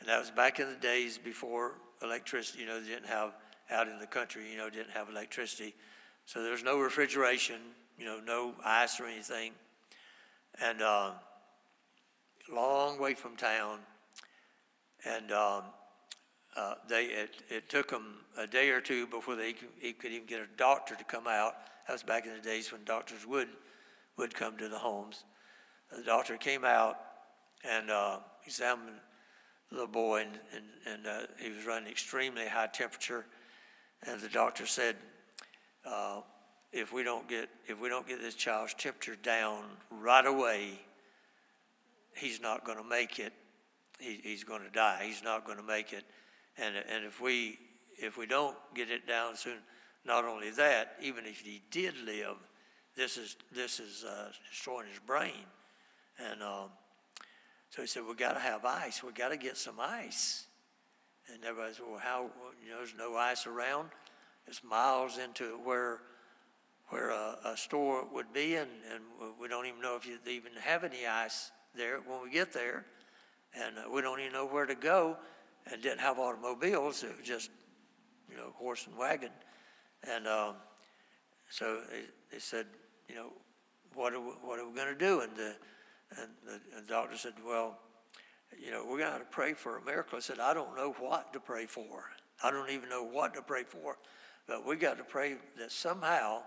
And 0.00 0.08
that 0.08 0.18
was 0.18 0.30
back 0.30 0.60
in 0.60 0.68
the 0.68 0.76
days 0.76 1.18
before 1.18 1.74
electricity, 2.02 2.60
you 2.60 2.66
know, 2.66 2.80
they 2.80 2.88
didn't 2.88 3.06
have 3.06 3.32
out 3.70 3.88
in 3.88 3.98
the 3.98 4.06
country, 4.06 4.50
you 4.50 4.56
know, 4.56 4.70
didn't 4.70 4.90
have 4.90 5.08
electricity. 5.08 5.74
So 6.26 6.42
there 6.42 6.52
was 6.52 6.62
no 6.62 6.78
refrigeration, 6.78 7.56
you 7.98 8.04
know, 8.04 8.20
no 8.24 8.54
ice 8.64 9.00
or 9.00 9.06
anything. 9.06 9.52
And 10.60 10.82
uh, 10.82 11.12
long 12.52 13.00
way 13.00 13.14
from 13.14 13.36
town. 13.36 13.78
And 15.04 15.32
um, 15.32 15.62
uh, 16.56 16.74
they, 16.88 17.04
it, 17.06 17.42
it 17.48 17.68
took 17.68 17.90
them 17.90 18.16
a 18.38 18.46
day 18.46 18.70
or 18.70 18.80
two 18.80 19.06
before 19.06 19.36
they 19.36 19.52
could, 19.52 19.68
he 19.78 19.92
could 19.92 20.12
even 20.12 20.26
get 20.26 20.40
a 20.40 20.56
doctor 20.56 20.94
to 20.94 21.04
come 21.04 21.26
out. 21.26 21.54
That 21.86 21.92
was 21.92 22.02
back 22.02 22.26
in 22.26 22.32
the 22.32 22.40
days 22.40 22.72
when 22.72 22.84
doctors 22.84 23.26
would, 23.26 23.48
would 24.16 24.34
come 24.34 24.56
to 24.58 24.68
the 24.68 24.78
homes. 24.78 25.24
The 25.94 26.02
doctor 26.02 26.36
came 26.36 26.64
out 26.64 26.98
and 27.62 27.90
uh, 27.90 28.18
examined 28.44 28.96
the 29.70 29.86
boy, 29.86 30.22
and, 30.22 30.38
and, 30.54 30.64
and 30.86 31.06
uh, 31.06 31.26
he 31.40 31.50
was 31.50 31.66
running 31.66 31.90
extremely 31.90 32.46
high 32.46 32.68
temperature. 32.68 33.26
And 34.06 34.20
the 34.20 34.28
doctor 34.28 34.66
said, 34.66 34.96
uh, 35.84 36.20
if 36.72 36.92
we 36.92 37.02
don't 37.02 37.28
get 37.28 37.48
if 37.68 37.80
we 37.80 37.88
don't 37.88 38.06
get 38.06 38.20
this 38.20 38.34
child's 38.34 38.74
temperature 38.74 39.16
down 39.16 39.64
right 39.90 40.26
away, 40.26 40.80
he's 42.16 42.40
not 42.40 42.64
going 42.64 42.78
to 42.78 42.84
make 42.84 43.18
it. 43.18 43.32
He, 43.98 44.20
he's 44.22 44.44
going 44.44 44.62
to 44.62 44.70
die. 44.70 45.04
He's 45.06 45.22
not 45.22 45.44
going 45.44 45.58
to 45.58 45.64
make 45.64 45.92
it. 45.92 46.04
And 46.58 46.74
and 46.76 47.04
if 47.04 47.20
we 47.20 47.58
if 47.98 48.16
we 48.16 48.26
don't 48.26 48.56
get 48.74 48.90
it 48.90 49.06
down 49.06 49.36
soon, 49.36 49.58
not 50.04 50.24
only 50.24 50.50
that, 50.50 50.96
even 51.02 51.26
if 51.26 51.40
he 51.40 51.62
did 51.70 51.94
live, 52.04 52.36
this 52.96 53.16
is 53.16 53.36
this 53.52 53.80
is 53.80 54.04
uh, 54.04 54.30
destroying 54.50 54.88
his 54.88 54.98
brain. 54.98 55.44
And 56.18 56.42
um, 56.42 56.70
so 57.70 57.82
he 57.82 57.88
said, 57.88 58.02
we 58.08 58.14
got 58.14 58.32
to 58.32 58.40
have 58.40 58.64
ice. 58.64 59.02
We 59.02 59.12
got 59.12 59.28
to 59.28 59.36
get 59.36 59.56
some 59.56 59.76
ice. 59.78 60.46
And 61.32 61.44
everybody 61.44 61.74
said, 61.74 61.84
well, 61.88 61.98
how, 61.98 62.30
you 62.64 62.70
know, 62.70 62.78
there's 62.78 62.94
no 62.96 63.16
ice 63.16 63.46
around. 63.46 63.88
It's 64.46 64.62
miles 64.62 65.18
into 65.18 65.58
where 65.64 66.00
where 66.88 67.10
a, 67.10 67.36
a 67.44 67.56
store 67.56 68.06
would 68.12 68.32
be, 68.32 68.54
and, 68.54 68.70
and 68.92 69.02
we 69.40 69.48
don't 69.48 69.66
even 69.66 69.80
know 69.80 69.96
if 69.96 70.06
you 70.06 70.18
even 70.30 70.52
have 70.60 70.84
any 70.84 71.04
ice 71.04 71.50
there 71.74 71.98
when 72.06 72.22
we 72.22 72.30
get 72.30 72.52
there. 72.52 72.84
And 73.54 73.76
uh, 73.76 73.90
we 73.90 74.02
don't 74.02 74.20
even 74.20 74.32
know 74.32 74.46
where 74.46 74.66
to 74.66 74.76
go, 74.76 75.16
and 75.70 75.82
didn't 75.82 76.00
have 76.00 76.18
automobiles. 76.18 77.02
It 77.02 77.16
was 77.16 77.26
just, 77.26 77.50
you 78.30 78.36
know, 78.36 78.52
horse 78.54 78.86
and 78.86 78.96
wagon. 78.96 79.30
And 80.08 80.26
um, 80.26 80.54
so 81.50 81.80
they, 81.90 82.02
they, 82.32 82.38
said, 82.38 82.66
you 83.08 83.14
know, 83.14 83.32
what 83.94 84.12
are 84.12 84.20
we, 84.20 84.32
what 84.42 84.58
are 84.58 84.68
we 84.68 84.74
going 84.74 84.92
to 84.92 84.98
do? 84.98 85.20
And 85.20 85.34
the 85.36 85.56
and 86.10 86.28
the, 86.44 86.52
and 86.76 86.86
the 86.86 86.88
doctor 86.88 87.16
said, 87.16 87.34
Well, 87.44 87.78
you 88.58 88.70
know, 88.70 88.84
we're 88.88 88.98
going 88.98 89.18
to 89.18 89.26
pray 89.26 89.54
for 89.54 89.78
a 89.78 89.84
miracle. 89.84 90.16
I 90.16 90.20
said, 90.20 90.38
I 90.38 90.54
don't 90.54 90.76
know 90.76 90.94
what 90.98 91.32
to 91.32 91.40
pray 91.40 91.66
for. 91.66 92.10
I 92.42 92.50
don't 92.50 92.70
even 92.70 92.88
know 92.88 93.02
what 93.02 93.34
to 93.34 93.42
pray 93.42 93.64
for. 93.64 93.98
But 94.46 94.64
we 94.64 94.76
got 94.76 94.98
to 94.98 95.04
pray 95.04 95.36
that 95.58 95.72
somehow 95.72 96.42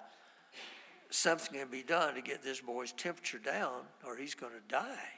something 1.09 1.59
can 1.59 1.69
be 1.69 1.83
done 1.83 2.15
to 2.15 2.21
get 2.21 2.41
this 2.41 2.61
boy's 2.61 2.93
temperature 2.93 3.39
down 3.39 3.81
or 4.05 4.15
he's 4.15 4.35
going 4.35 4.53
to 4.53 4.73
die. 4.73 5.09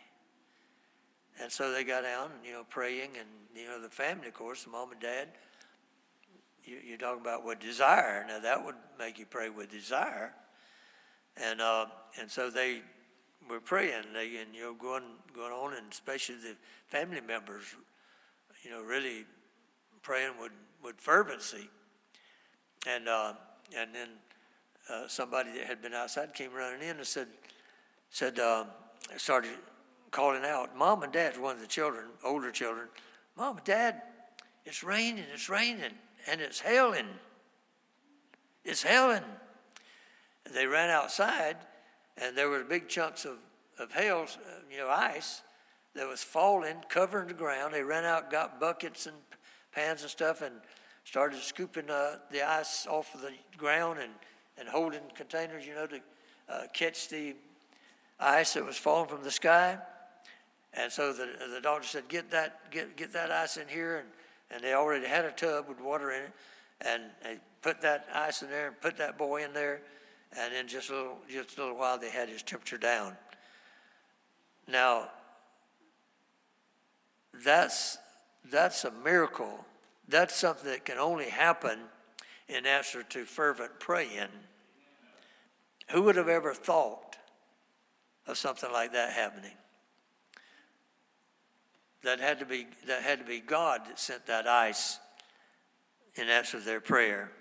And 1.40 1.52
so 1.52 1.72
they 1.72 1.84
got 1.84 2.02
down 2.02 2.32
and, 2.36 2.46
you 2.46 2.54
know, 2.54 2.64
praying. 2.70 3.12
And, 3.18 3.28
you 3.56 3.68
know, 3.68 3.82
the 3.82 3.90
family, 3.90 4.28
of 4.28 4.34
course, 4.34 4.64
the 4.64 4.70
mom 4.70 4.92
and 4.92 5.00
dad, 5.00 5.30
you, 6.64 6.78
you're 6.86 6.98
talking 6.98 7.22
about 7.22 7.46
with 7.46 7.60
desire. 7.60 8.26
Now, 8.28 8.40
that 8.40 8.64
would 8.64 8.76
make 9.00 9.18
you 9.18 9.26
pray 9.26 9.50
with 9.50 9.72
desire. 9.72 10.34
And, 11.38 11.62
uh, 11.62 11.86
and 12.20 12.30
so 12.30 12.50
they 12.50 12.82
we're 13.50 13.60
praying, 13.60 14.04
and 14.16 14.56
you 14.56 14.62
know, 14.62 14.74
going 14.74 15.04
going 15.36 15.52
on, 15.52 15.74
and 15.74 15.92
especially 15.92 16.36
the 16.36 16.56
family 16.88 17.22
members, 17.22 17.64
you 18.64 18.72
know, 18.72 18.82
really 18.82 19.26
praying 20.02 20.34
with 20.40 20.52
with 20.84 20.96
fervency. 21.00 21.70
And 22.88 23.08
uh, 23.08 23.34
and 23.78 23.94
then 23.94 24.10
uh, 24.90 25.08
somebody 25.08 25.52
that 25.54 25.66
had 25.66 25.82
been 25.82 25.94
outside 25.94 26.34
came 26.34 26.54
running 26.54 26.82
in 26.82 26.98
and 26.98 27.06
said 27.06 27.28
said 28.10 28.40
um, 28.40 28.68
started 29.18 29.52
calling 30.12 30.46
out, 30.46 30.76
"Mom 30.76 31.04
and 31.04 31.12
Dad!" 31.12 31.38
One 31.38 31.56
of 31.56 31.62
the 31.62 31.68
children, 31.68 32.08
older 32.24 32.52
children, 32.52 32.88
"Mom 33.36 33.58
and 33.58 33.66
Dad, 33.66 34.02
it's 34.66 34.84
raining! 34.84 35.26
It's 35.34 35.50
raining, 35.50 35.94
and 36.28 36.42
it's 36.42 36.60
hailing! 36.60 37.08
It's 38.64 38.84
hailing!" 38.84 39.24
And 40.46 40.54
they 40.54 40.68
ran 40.68 40.90
outside 40.90 41.58
and 42.18 42.38
there 42.38 42.50
were 42.50 42.64
big 42.64 42.88
chunks 42.88 43.26
of, 43.26 43.38
of 43.80 43.92
hail, 43.92 44.26
you 44.70 44.78
know, 44.78 44.90
ice 44.90 45.42
that 45.96 46.08
was 46.08 46.24
falling, 46.24 46.76
covering 46.88 47.28
the 47.28 47.34
ground. 47.34 47.74
They 47.74 47.84
ran 47.84 48.06
out, 48.06 48.32
got 48.32 48.60
buckets 48.60 49.08
and 49.08 49.16
pans 49.72 50.02
and 50.02 50.12
stuff, 50.12 50.42
and 50.42 50.56
started 51.04 51.42
scooping 51.42 51.90
uh, 51.90 52.18
the 52.32 52.48
ice 52.48 52.86
off 52.88 53.14
of 53.16 53.22
the 53.22 53.32
ground 53.58 54.00
and, 54.00 54.12
and 54.58 54.70
holding 54.70 55.02
containers, 55.16 55.66
you 55.66 55.74
know, 55.74 55.88
to 55.88 56.00
uh, 56.50 56.62
catch 56.74 57.10
the 57.10 57.36
ice 58.20 58.54
that 58.54 58.66
was 58.66 58.78
falling 58.78 59.10
from 59.10 59.24
the 59.24 59.32
sky. 59.32 59.78
And 60.74 60.92
so 60.92 61.12
the, 61.12 61.28
the 61.54 61.62
doctor 61.62 61.88
said, 61.88 62.08
get 62.08 62.32
that, 62.32 62.72
get, 62.72 62.96
get 62.96 63.12
that 63.14 63.32
ice 63.32 63.58
in 63.58 63.68
here. 63.68 63.98
And, 63.98 64.08
and 64.52 64.64
they 64.64 64.74
already 64.74 65.06
had 65.06 65.26
a 65.26 65.32
tub 65.32 65.68
with 65.68 65.82
water 65.82 66.12
in 66.12 66.24
it. 66.24 66.32
And 66.82 67.04
they 67.24 67.38
put 67.62 67.82
that 67.82 68.08
ice 68.14 68.42
in 68.42 68.50
there 68.50 68.68
and 68.68 68.82
put 68.82 68.98
that 68.98 69.18
boy 69.18 69.44
in 69.44 69.54
there. 69.54 69.82
And 70.38 70.54
in 70.54 70.68
just 70.68 70.90
a 70.90 70.94
little, 70.94 71.18
just 71.30 71.58
a 71.58 71.62
little 71.62 71.78
while, 71.78 71.98
they 71.98 72.10
had 72.10 72.30
his 72.30 72.42
temperature 72.42 72.78
down. 72.78 73.18
Now, 74.68 75.10
that's, 77.44 77.98
that's 78.50 78.86
a 78.86 78.92
miracle. 78.92 79.66
That's 80.08 80.36
something 80.36 80.70
that 80.70 80.86
can 80.86 80.98
only 80.98 81.30
happen 81.30 81.80
in 82.48 82.66
answer 82.66 83.04
to 83.04 83.26
fervent 83.26 83.80
praying. 83.80 84.30
Who 85.92 86.04
would 86.04 86.16
have 86.16 86.30
ever 86.30 86.54
thought 86.54 87.18
of 88.26 88.38
something 88.38 88.72
like 88.72 88.94
that 88.94 89.12
happening? 89.12 89.52
That 92.04 92.20
had 92.20 92.40
to 92.40 92.46
be, 92.46 92.68
that 92.88 93.04
had 93.04 93.20
to 93.20 93.26
be 93.26 93.40
God 93.40 93.82
that 93.88 94.00
sent 94.00 94.26
that 94.26 94.48
ice 94.48 95.00
in 96.16 96.30
answer 96.30 96.60
to 96.60 96.66
their 96.66 96.82
prayer. 96.82 97.32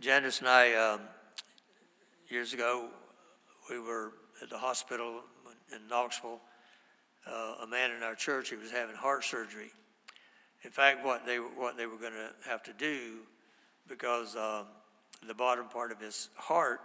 Janice 0.00 0.40
and 0.40 0.48
I, 0.48 0.74
um, 0.74 1.00
years 2.28 2.52
ago, 2.52 2.88
we 3.68 3.80
were 3.80 4.12
at 4.42 4.48
the 4.48 4.58
hospital 4.58 5.22
in 5.74 5.88
Knoxville. 5.88 6.40
Uh, 7.26 7.54
a 7.62 7.66
man 7.66 7.90
in 7.90 8.02
our 8.02 8.14
church, 8.14 8.50
he 8.50 8.56
was 8.56 8.70
having 8.70 8.94
heart 8.94 9.24
surgery. 9.24 9.70
In 10.62 10.70
fact, 10.70 11.04
what 11.04 11.26
they, 11.26 11.36
what 11.36 11.76
they 11.76 11.86
were 11.86 11.96
going 11.96 12.12
to 12.12 12.30
have 12.48 12.62
to 12.64 12.72
do, 12.72 13.18
because 13.88 14.34
um, 14.36 14.66
the 15.26 15.34
bottom 15.34 15.66
part 15.68 15.92
of 15.92 16.00
his 16.00 16.28
heart, 16.36 16.80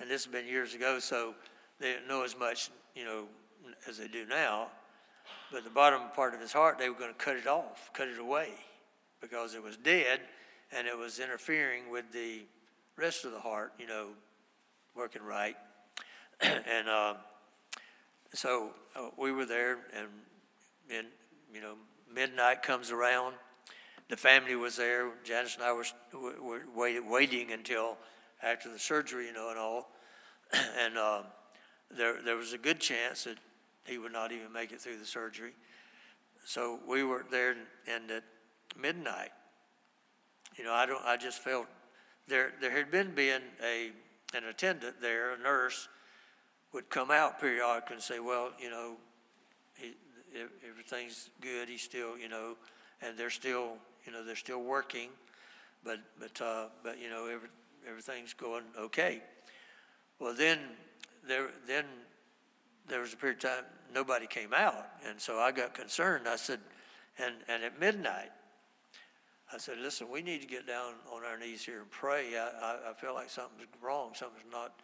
and 0.00 0.10
this 0.10 0.24
has 0.24 0.32
been 0.32 0.46
years 0.46 0.74
ago, 0.74 0.98
so 0.98 1.34
they 1.82 1.94
didn't 1.94 2.06
know 2.06 2.22
as 2.22 2.38
much, 2.38 2.70
you 2.94 3.04
know, 3.04 3.24
as 3.88 3.98
they 3.98 4.06
do 4.06 4.24
now. 4.24 4.68
But 5.50 5.64
the 5.64 5.70
bottom 5.70 6.00
part 6.14 6.32
of 6.32 6.40
his 6.40 6.52
heart, 6.52 6.78
they 6.78 6.88
were 6.88 6.94
going 6.98 7.12
to 7.12 7.18
cut 7.18 7.36
it 7.36 7.48
off, 7.48 7.90
cut 7.92 8.06
it 8.06 8.18
away, 8.18 8.50
because 9.20 9.54
it 9.54 9.62
was 9.62 9.76
dead, 9.76 10.20
and 10.70 10.86
it 10.86 10.96
was 10.96 11.18
interfering 11.18 11.90
with 11.90 12.04
the 12.12 12.42
rest 12.96 13.24
of 13.24 13.32
the 13.32 13.40
heart, 13.40 13.72
you 13.78 13.88
know, 13.88 14.10
working 14.94 15.22
right. 15.22 15.56
and 16.40 16.88
uh, 16.88 17.14
so 18.32 18.70
uh, 18.94 19.08
we 19.18 19.32
were 19.32 19.44
there, 19.44 19.78
and, 19.94 20.06
and 20.88 21.08
you 21.52 21.60
know, 21.60 21.74
midnight 22.14 22.62
comes 22.62 22.92
around. 22.92 23.34
The 24.08 24.16
family 24.16 24.54
was 24.54 24.76
there. 24.76 25.10
Janice 25.24 25.56
and 25.56 25.64
I 25.64 25.72
were, 25.72 25.84
were 26.40 26.62
wait, 26.76 27.04
waiting 27.04 27.50
until 27.50 27.98
after 28.40 28.70
the 28.70 28.78
surgery, 28.78 29.26
you 29.26 29.32
know, 29.32 29.50
and 29.50 29.58
all. 29.58 29.88
and 30.78 30.96
uh, 30.96 31.22
there, 31.96 32.22
there 32.22 32.36
was 32.36 32.52
a 32.52 32.58
good 32.58 32.80
chance 32.80 33.24
that 33.24 33.38
he 33.84 33.98
would 33.98 34.12
not 34.12 34.32
even 34.32 34.52
make 34.52 34.72
it 34.72 34.80
through 34.80 34.98
the 34.98 35.04
surgery. 35.04 35.52
So 36.44 36.80
we 36.88 37.04
were 37.04 37.24
there, 37.30 37.56
and 37.86 38.10
at 38.10 38.24
midnight, 38.80 39.30
you 40.56 40.64
know, 40.64 40.72
I 40.72 40.86
don't. 40.86 41.02
I 41.04 41.16
just 41.16 41.40
felt 41.40 41.66
there. 42.28 42.52
There 42.60 42.70
had 42.70 42.90
been 42.90 43.14
being 43.14 43.40
a 43.64 43.90
an 44.34 44.44
attendant 44.44 45.00
there, 45.00 45.34
a 45.34 45.38
nurse, 45.38 45.88
would 46.72 46.90
come 46.90 47.10
out 47.10 47.40
periodically 47.40 47.94
and 47.94 48.02
say, 48.02 48.18
"Well, 48.18 48.50
you 48.60 48.70
know, 48.70 48.96
he, 49.76 49.94
everything's 50.68 51.30
good. 51.40 51.68
He's 51.68 51.82
still, 51.82 52.18
you 52.18 52.28
know, 52.28 52.56
and 53.00 53.16
they're 53.16 53.30
still, 53.30 53.74
you 54.04 54.12
know, 54.12 54.24
they're 54.24 54.36
still 54.36 54.62
working, 54.62 55.10
but 55.84 56.00
but 56.18 56.40
uh, 56.40 56.66
but 56.82 57.00
you 57.00 57.08
know, 57.08 57.26
every, 57.26 57.48
everything's 57.88 58.34
going 58.34 58.64
okay." 58.78 59.22
Well, 60.18 60.34
then 60.34 60.58
there 61.26 61.48
then 61.66 61.84
there 62.88 63.00
was 63.00 63.12
a 63.12 63.16
period 63.16 63.42
of 63.44 63.50
time 63.50 63.64
nobody 63.94 64.26
came 64.26 64.52
out, 64.52 64.86
and 65.08 65.20
so 65.20 65.38
I 65.38 65.52
got 65.52 65.74
concerned. 65.74 66.26
I 66.28 66.36
said, 66.36 66.60
and 67.18 67.34
and 67.48 67.62
at 67.62 67.78
midnight, 67.78 68.32
I 69.52 69.58
said, 69.58 69.78
listen, 69.78 70.08
we 70.10 70.22
need 70.22 70.40
to 70.40 70.46
get 70.46 70.66
down 70.66 70.94
on 71.12 71.24
our 71.24 71.38
knees 71.38 71.64
here 71.64 71.80
and 71.80 71.90
pray. 71.90 72.36
I, 72.36 72.48
I, 72.60 72.90
I 72.90 72.94
feel 72.94 73.14
like 73.14 73.30
something's 73.30 73.68
wrong, 73.80 74.12
something's 74.14 74.50
not 74.50 74.80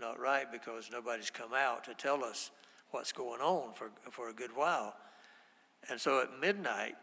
not 0.00 0.18
right 0.18 0.50
because 0.50 0.90
nobody's 0.90 1.30
come 1.30 1.52
out 1.54 1.84
to 1.84 1.94
tell 1.94 2.24
us 2.24 2.50
what's 2.90 3.12
going 3.12 3.40
on 3.40 3.72
for 3.74 3.90
for 4.10 4.28
a 4.28 4.32
good 4.32 4.54
while. 4.54 4.94
And 5.88 5.98
so 6.00 6.20
at 6.20 6.28
midnight, 6.38 6.96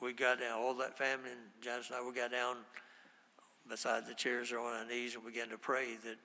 we 0.00 0.12
got 0.12 0.40
down, 0.40 0.60
all 0.60 0.74
that 0.74 0.96
family 0.96 1.30
and 1.30 1.40
Janice 1.60 1.88
and 1.88 1.96
I, 1.96 2.06
we 2.06 2.14
got 2.14 2.30
down 2.30 2.58
beside 3.68 4.06
the 4.06 4.14
chairs 4.14 4.52
or 4.52 4.60
on 4.60 4.76
our 4.76 4.86
knees 4.86 5.14
and 5.14 5.24
began 5.24 5.48
to 5.48 5.58
pray 5.58 5.96
that, 6.04 6.16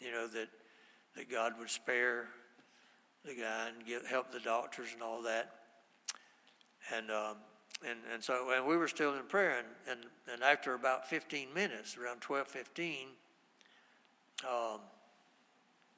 you 0.00 0.10
know, 0.12 0.26
that 0.28 0.48
that 1.18 1.30
God 1.30 1.54
would 1.58 1.68
spare 1.68 2.28
the 3.24 3.34
guy 3.34 3.68
and 3.74 3.84
get, 3.84 4.06
help 4.06 4.30
the 4.30 4.40
doctors 4.40 4.88
and 4.92 5.02
all 5.02 5.20
that. 5.22 5.52
And, 6.94 7.10
um, 7.10 7.36
and, 7.86 7.98
and 8.12 8.22
so 8.22 8.52
and 8.54 8.66
we 8.66 8.76
were 8.76 8.88
still 8.88 9.14
in 9.14 9.24
prayer. 9.24 9.58
And, 9.58 9.66
and, 9.90 10.00
and 10.32 10.42
after 10.42 10.74
about 10.74 11.08
15 11.08 11.52
minutes, 11.52 11.96
around 11.98 12.20
12:15, 12.20 13.06
um, 14.48 14.80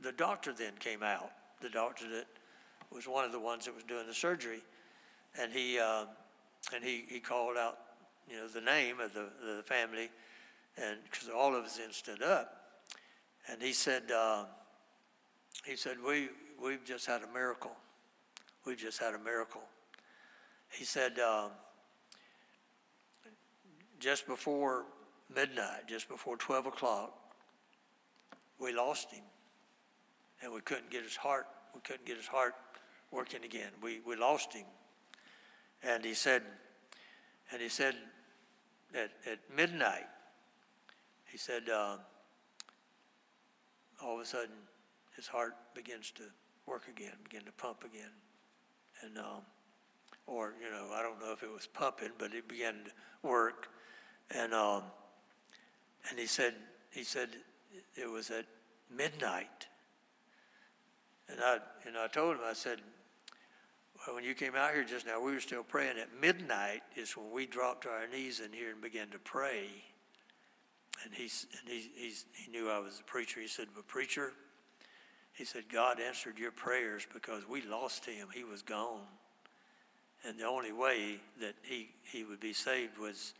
the 0.00 0.12
doctor 0.12 0.52
then 0.52 0.72
came 0.78 1.02
out, 1.02 1.30
the 1.60 1.68
doctor 1.68 2.08
that 2.08 2.26
was 2.90 3.06
one 3.06 3.24
of 3.24 3.32
the 3.32 3.40
ones 3.40 3.66
that 3.66 3.74
was 3.74 3.84
doing 3.84 4.06
the 4.06 4.14
surgery. 4.14 4.62
And 5.38 5.52
he, 5.52 5.78
uh, 5.78 6.06
and 6.74 6.82
he, 6.82 7.04
he 7.08 7.20
called 7.20 7.56
out, 7.56 7.78
you 8.28 8.36
know, 8.36 8.48
the 8.48 8.60
name 8.60 9.00
of 9.00 9.12
the, 9.12 9.28
the 9.44 9.62
family, 9.62 10.08
and 10.76 10.98
because 11.04 11.28
all 11.28 11.54
of 11.54 11.64
us 11.64 11.76
then 11.76 11.92
stood 11.92 12.22
up. 12.22 12.59
And 13.50 13.60
he 13.60 13.72
said, 13.72 14.10
uh, 14.10 14.44
he 15.64 15.76
said, 15.76 15.96
we, 16.06 16.28
We've 16.62 16.84
just 16.84 17.06
had 17.06 17.22
a 17.22 17.32
miracle. 17.32 17.72
We've 18.66 18.76
just 18.76 19.00
had 19.00 19.14
a 19.14 19.18
miracle. 19.18 19.62
He 20.68 20.84
said, 20.84 21.18
um, 21.18 21.52
just 23.98 24.26
before 24.26 24.84
midnight, 25.34 25.88
just 25.88 26.08
before 26.08 26.36
12 26.36 26.66
o'clock, 26.66 27.14
we 28.58 28.74
lost 28.74 29.10
him. 29.10 29.24
And 30.42 30.52
we 30.52 30.60
couldn't 30.60 30.90
get 30.90 31.02
his 31.02 31.16
heart, 31.16 31.46
we 31.74 31.80
couldn't 31.80 32.04
get 32.04 32.18
his 32.18 32.26
heart 32.26 32.54
working 33.10 33.42
again. 33.42 33.70
We, 33.82 34.00
we 34.06 34.16
lost 34.16 34.52
him. 34.52 34.66
And 35.82 36.04
he 36.04 36.12
said, 36.12 36.42
and 37.52 37.62
he 37.62 37.70
said, 37.70 37.94
at, 38.94 39.10
at 39.26 39.38
midnight, 39.54 40.06
he 41.24 41.38
said, 41.38 41.70
uh, 41.70 41.96
all 44.02 44.14
of 44.16 44.20
a 44.20 44.26
sudden, 44.26 44.54
his 45.16 45.26
heart 45.26 45.54
begins 45.74 46.10
to 46.12 46.22
work 46.66 46.84
again, 46.88 47.12
begin 47.24 47.44
to 47.44 47.52
pump 47.52 47.84
again. 47.84 48.10
And, 49.02 49.18
um, 49.18 49.42
or, 50.26 50.54
you 50.62 50.70
know, 50.70 50.90
I 50.94 51.02
don't 51.02 51.20
know 51.20 51.32
if 51.32 51.42
it 51.42 51.50
was 51.52 51.66
pumping, 51.66 52.10
but 52.18 52.32
it 52.34 52.48
began 52.48 52.74
to 52.74 53.28
work. 53.28 53.68
And, 54.30 54.54
um, 54.54 54.82
and 56.08 56.18
he 56.18 56.26
said, 56.26 56.54
he 56.90 57.04
said 57.04 57.30
it 57.96 58.08
was 58.08 58.30
at 58.30 58.46
midnight. 58.94 59.66
And 61.28 61.40
I, 61.40 61.58
and 61.86 61.96
I 61.96 62.06
told 62.08 62.36
him, 62.36 62.42
I 62.44 62.52
said, 62.52 62.80
well, 64.06 64.16
when 64.16 64.24
you 64.24 64.34
came 64.34 64.54
out 64.54 64.72
here 64.72 64.84
just 64.84 65.06
now, 65.06 65.20
we 65.20 65.32
were 65.32 65.40
still 65.40 65.62
praying. 65.62 65.98
At 65.98 66.08
midnight 66.20 66.82
is 66.96 67.16
when 67.16 67.30
we 67.30 67.46
dropped 67.46 67.82
to 67.82 67.90
our 67.90 68.08
knees 68.08 68.40
in 68.40 68.52
here 68.52 68.70
and 68.70 68.80
began 68.80 69.08
to 69.08 69.18
pray. 69.18 69.66
And, 71.04 71.14
he's, 71.14 71.46
and 71.58 71.72
he, 71.72 71.90
he's, 71.94 72.26
he 72.32 72.50
knew 72.50 72.68
I 72.68 72.78
was 72.78 73.00
a 73.00 73.04
preacher. 73.04 73.40
He 73.40 73.48
said, 73.48 73.68
but 73.74 73.86
preacher, 73.86 74.32
he 75.32 75.44
said, 75.44 75.64
God 75.72 75.98
answered 76.00 76.38
your 76.38 76.50
prayers 76.50 77.06
because 77.12 77.48
we 77.48 77.62
lost 77.62 78.04
him. 78.04 78.28
He 78.34 78.44
was 78.44 78.62
gone. 78.62 79.06
And 80.26 80.38
the 80.38 80.44
only 80.44 80.72
way 80.72 81.18
that 81.40 81.54
he, 81.62 81.90
he 82.02 82.24
would 82.24 82.40
be 82.40 82.52
saved 82.52 82.98
was, 82.98 83.32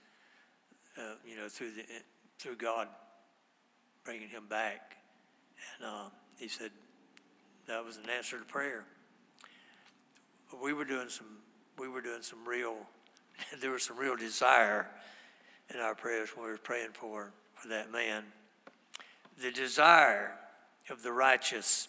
uh, 0.97 1.17
you 1.27 1.37
know, 1.37 1.49
through, 1.49 1.73
the, 1.73 1.83
through 2.39 2.57
God 2.57 2.89
bringing 4.05 4.29
him 4.29 4.47
back. 4.49 4.97
And 5.79 5.89
um, 5.89 6.11
he 6.39 6.49
said 6.49 6.71
that 7.67 7.85
was 7.85 7.99
an 7.99 8.09
answer 8.09 8.39
to 8.39 8.45
prayer. 8.45 8.85
We 10.63 10.73
were 10.73 10.85
doing 10.85 11.09
some, 11.09 11.27
we 11.79 11.89
were 11.89 12.01
doing 12.01 12.23
some 12.23 12.47
real, 12.47 12.77
there 13.61 13.71
was 13.71 13.85
some 13.85 13.99
real 13.99 14.17
desire 14.17 14.89
in 15.73 15.81
our 15.81 15.95
prayers 15.95 16.31
when 16.35 16.47
we 16.47 16.51
were 16.51 16.59
praying 16.59 16.91
for, 16.95 17.33
that 17.69 17.93
man. 17.93 18.25
The 19.41 19.51
desire 19.51 20.39
of 20.89 21.03
the 21.03 21.13
righteous. 21.13 21.89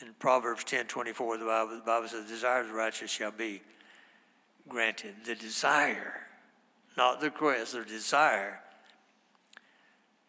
In 0.00 0.14
Proverbs 0.18 0.64
10 0.64 0.86
24, 0.86 1.38
the 1.38 1.44
Bible, 1.44 1.76
the 1.76 1.82
Bible 1.82 2.08
says, 2.08 2.24
The 2.24 2.30
desire 2.30 2.60
of 2.60 2.68
the 2.68 2.74
righteous 2.74 3.10
shall 3.10 3.30
be 3.30 3.62
granted. 4.68 5.14
The 5.24 5.34
desire, 5.34 6.26
not 6.96 7.20
the 7.20 7.26
request, 7.26 7.72
the 7.72 7.84
desire. 7.84 8.60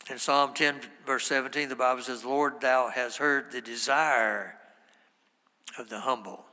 In 0.10 0.18
Psalm 0.18 0.54
10, 0.54 0.82
verse 1.06 1.28
17, 1.28 1.68
the 1.68 1.76
Bible 1.76 2.02
says, 2.02 2.24
Lord, 2.24 2.62
thou 2.62 2.90
hast 2.90 3.18
heard 3.18 3.52
the 3.52 3.60
desire 3.60 4.58
of 5.78 5.90
the 5.90 6.00
humble. 6.00 6.46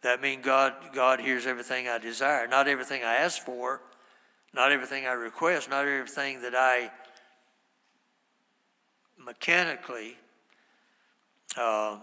that 0.00 0.22
means 0.22 0.44
God, 0.44 0.72
God 0.94 1.20
hears 1.20 1.46
everything 1.46 1.86
I 1.86 1.98
desire. 1.98 2.46
Not 2.46 2.66
everything 2.66 3.02
I 3.04 3.16
ask 3.16 3.42
for, 3.42 3.82
not 4.56 4.72
everything 4.72 5.06
I 5.06 5.12
request, 5.12 5.68
not 5.68 5.86
everything 5.86 6.40
that 6.40 6.54
I 6.54 6.90
mechanically 9.22 10.16
uh, 11.58 11.98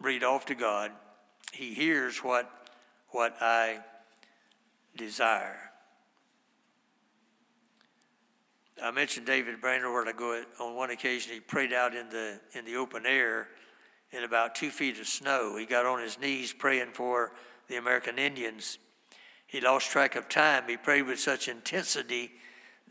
read 0.00 0.24
off 0.24 0.46
to 0.46 0.54
God. 0.54 0.90
He 1.52 1.74
hears 1.74 2.18
what, 2.18 2.50
what 3.08 3.36
I 3.42 3.80
desire. 4.96 5.58
I 8.82 8.90
mentioned 8.90 9.26
David 9.26 9.60
Brainerd 9.60 10.08
I 10.08 10.12
go 10.12 10.42
on 10.58 10.74
one 10.74 10.90
occasion 10.90 11.34
he 11.34 11.40
prayed 11.40 11.72
out 11.72 11.94
in 11.94 12.08
the 12.08 12.40
in 12.54 12.64
the 12.64 12.76
open 12.76 13.06
air 13.06 13.48
in 14.10 14.24
about 14.24 14.54
two 14.54 14.70
feet 14.70 14.98
of 14.98 15.06
snow. 15.06 15.56
He 15.56 15.66
got 15.66 15.86
on 15.86 16.00
his 16.00 16.18
knees 16.18 16.52
praying 16.52 16.92
for 16.92 17.32
the 17.68 17.76
American 17.76 18.18
Indians. 18.18 18.78
He 19.52 19.60
lost 19.60 19.90
track 19.90 20.16
of 20.16 20.30
time. 20.30 20.64
He 20.66 20.78
prayed 20.78 21.02
with 21.02 21.20
such 21.20 21.46
intensity 21.46 22.32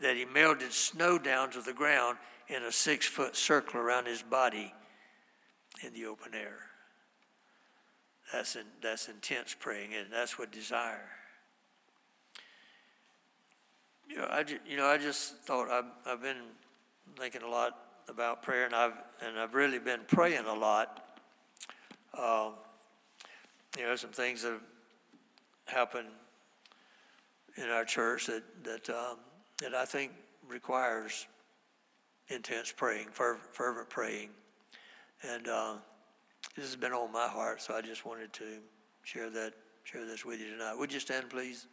that 0.00 0.16
he 0.16 0.24
melted 0.24 0.72
snow 0.72 1.18
down 1.18 1.50
to 1.50 1.60
the 1.60 1.72
ground 1.72 2.18
in 2.46 2.62
a 2.62 2.70
six 2.70 3.04
foot 3.04 3.34
circle 3.34 3.80
around 3.80 4.06
his 4.06 4.22
body 4.22 4.72
in 5.84 5.92
the 5.92 6.06
open 6.06 6.36
air. 6.36 6.58
That's, 8.32 8.54
in, 8.54 8.62
that's 8.80 9.08
intense 9.08 9.56
praying, 9.58 9.92
and 9.92 10.06
that's 10.12 10.38
what 10.38 10.52
desire. 10.52 11.10
You 14.08 14.18
know, 14.18 14.26
I, 14.26 14.44
you 14.64 14.76
know, 14.76 14.86
I 14.86 14.98
just 14.98 15.38
thought 15.38 15.68
I've, 15.68 15.90
I've 16.06 16.22
been 16.22 16.42
thinking 17.18 17.42
a 17.42 17.48
lot 17.48 17.76
about 18.08 18.40
prayer, 18.40 18.66
and 18.66 18.74
I've, 18.74 18.94
and 19.20 19.36
I've 19.36 19.56
really 19.56 19.80
been 19.80 20.02
praying 20.06 20.44
a 20.46 20.54
lot. 20.54 21.18
Um, 22.16 22.52
you 23.76 23.84
know, 23.84 23.96
some 23.96 24.10
things 24.10 24.44
have 24.44 24.60
happened 25.64 26.06
in 27.56 27.68
our 27.68 27.84
church 27.84 28.26
that, 28.26 28.42
that, 28.64 28.88
um, 28.90 29.18
that 29.60 29.74
I 29.74 29.84
think 29.84 30.12
requires 30.48 31.26
intense 32.28 32.72
praying, 32.72 33.08
fervent, 33.12 33.88
praying. 33.88 34.30
And 35.22 35.48
uh, 35.48 35.74
this 36.56 36.66
has 36.66 36.76
been 36.76 36.92
on 36.92 37.12
my 37.12 37.26
heart, 37.26 37.62
so 37.62 37.74
I 37.74 37.80
just 37.80 38.06
wanted 38.06 38.32
to 38.34 38.58
share 39.02 39.30
that, 39.30 39.52
share 39.84 40.06
this 40.06 40.24
with 40.24 40.40
you 40.40 40.50
tonight. 40.50 40.74
Would 40.76 40.92
you 40.92 41.00
stand, 41.00 41.30
please? 41.30 41.66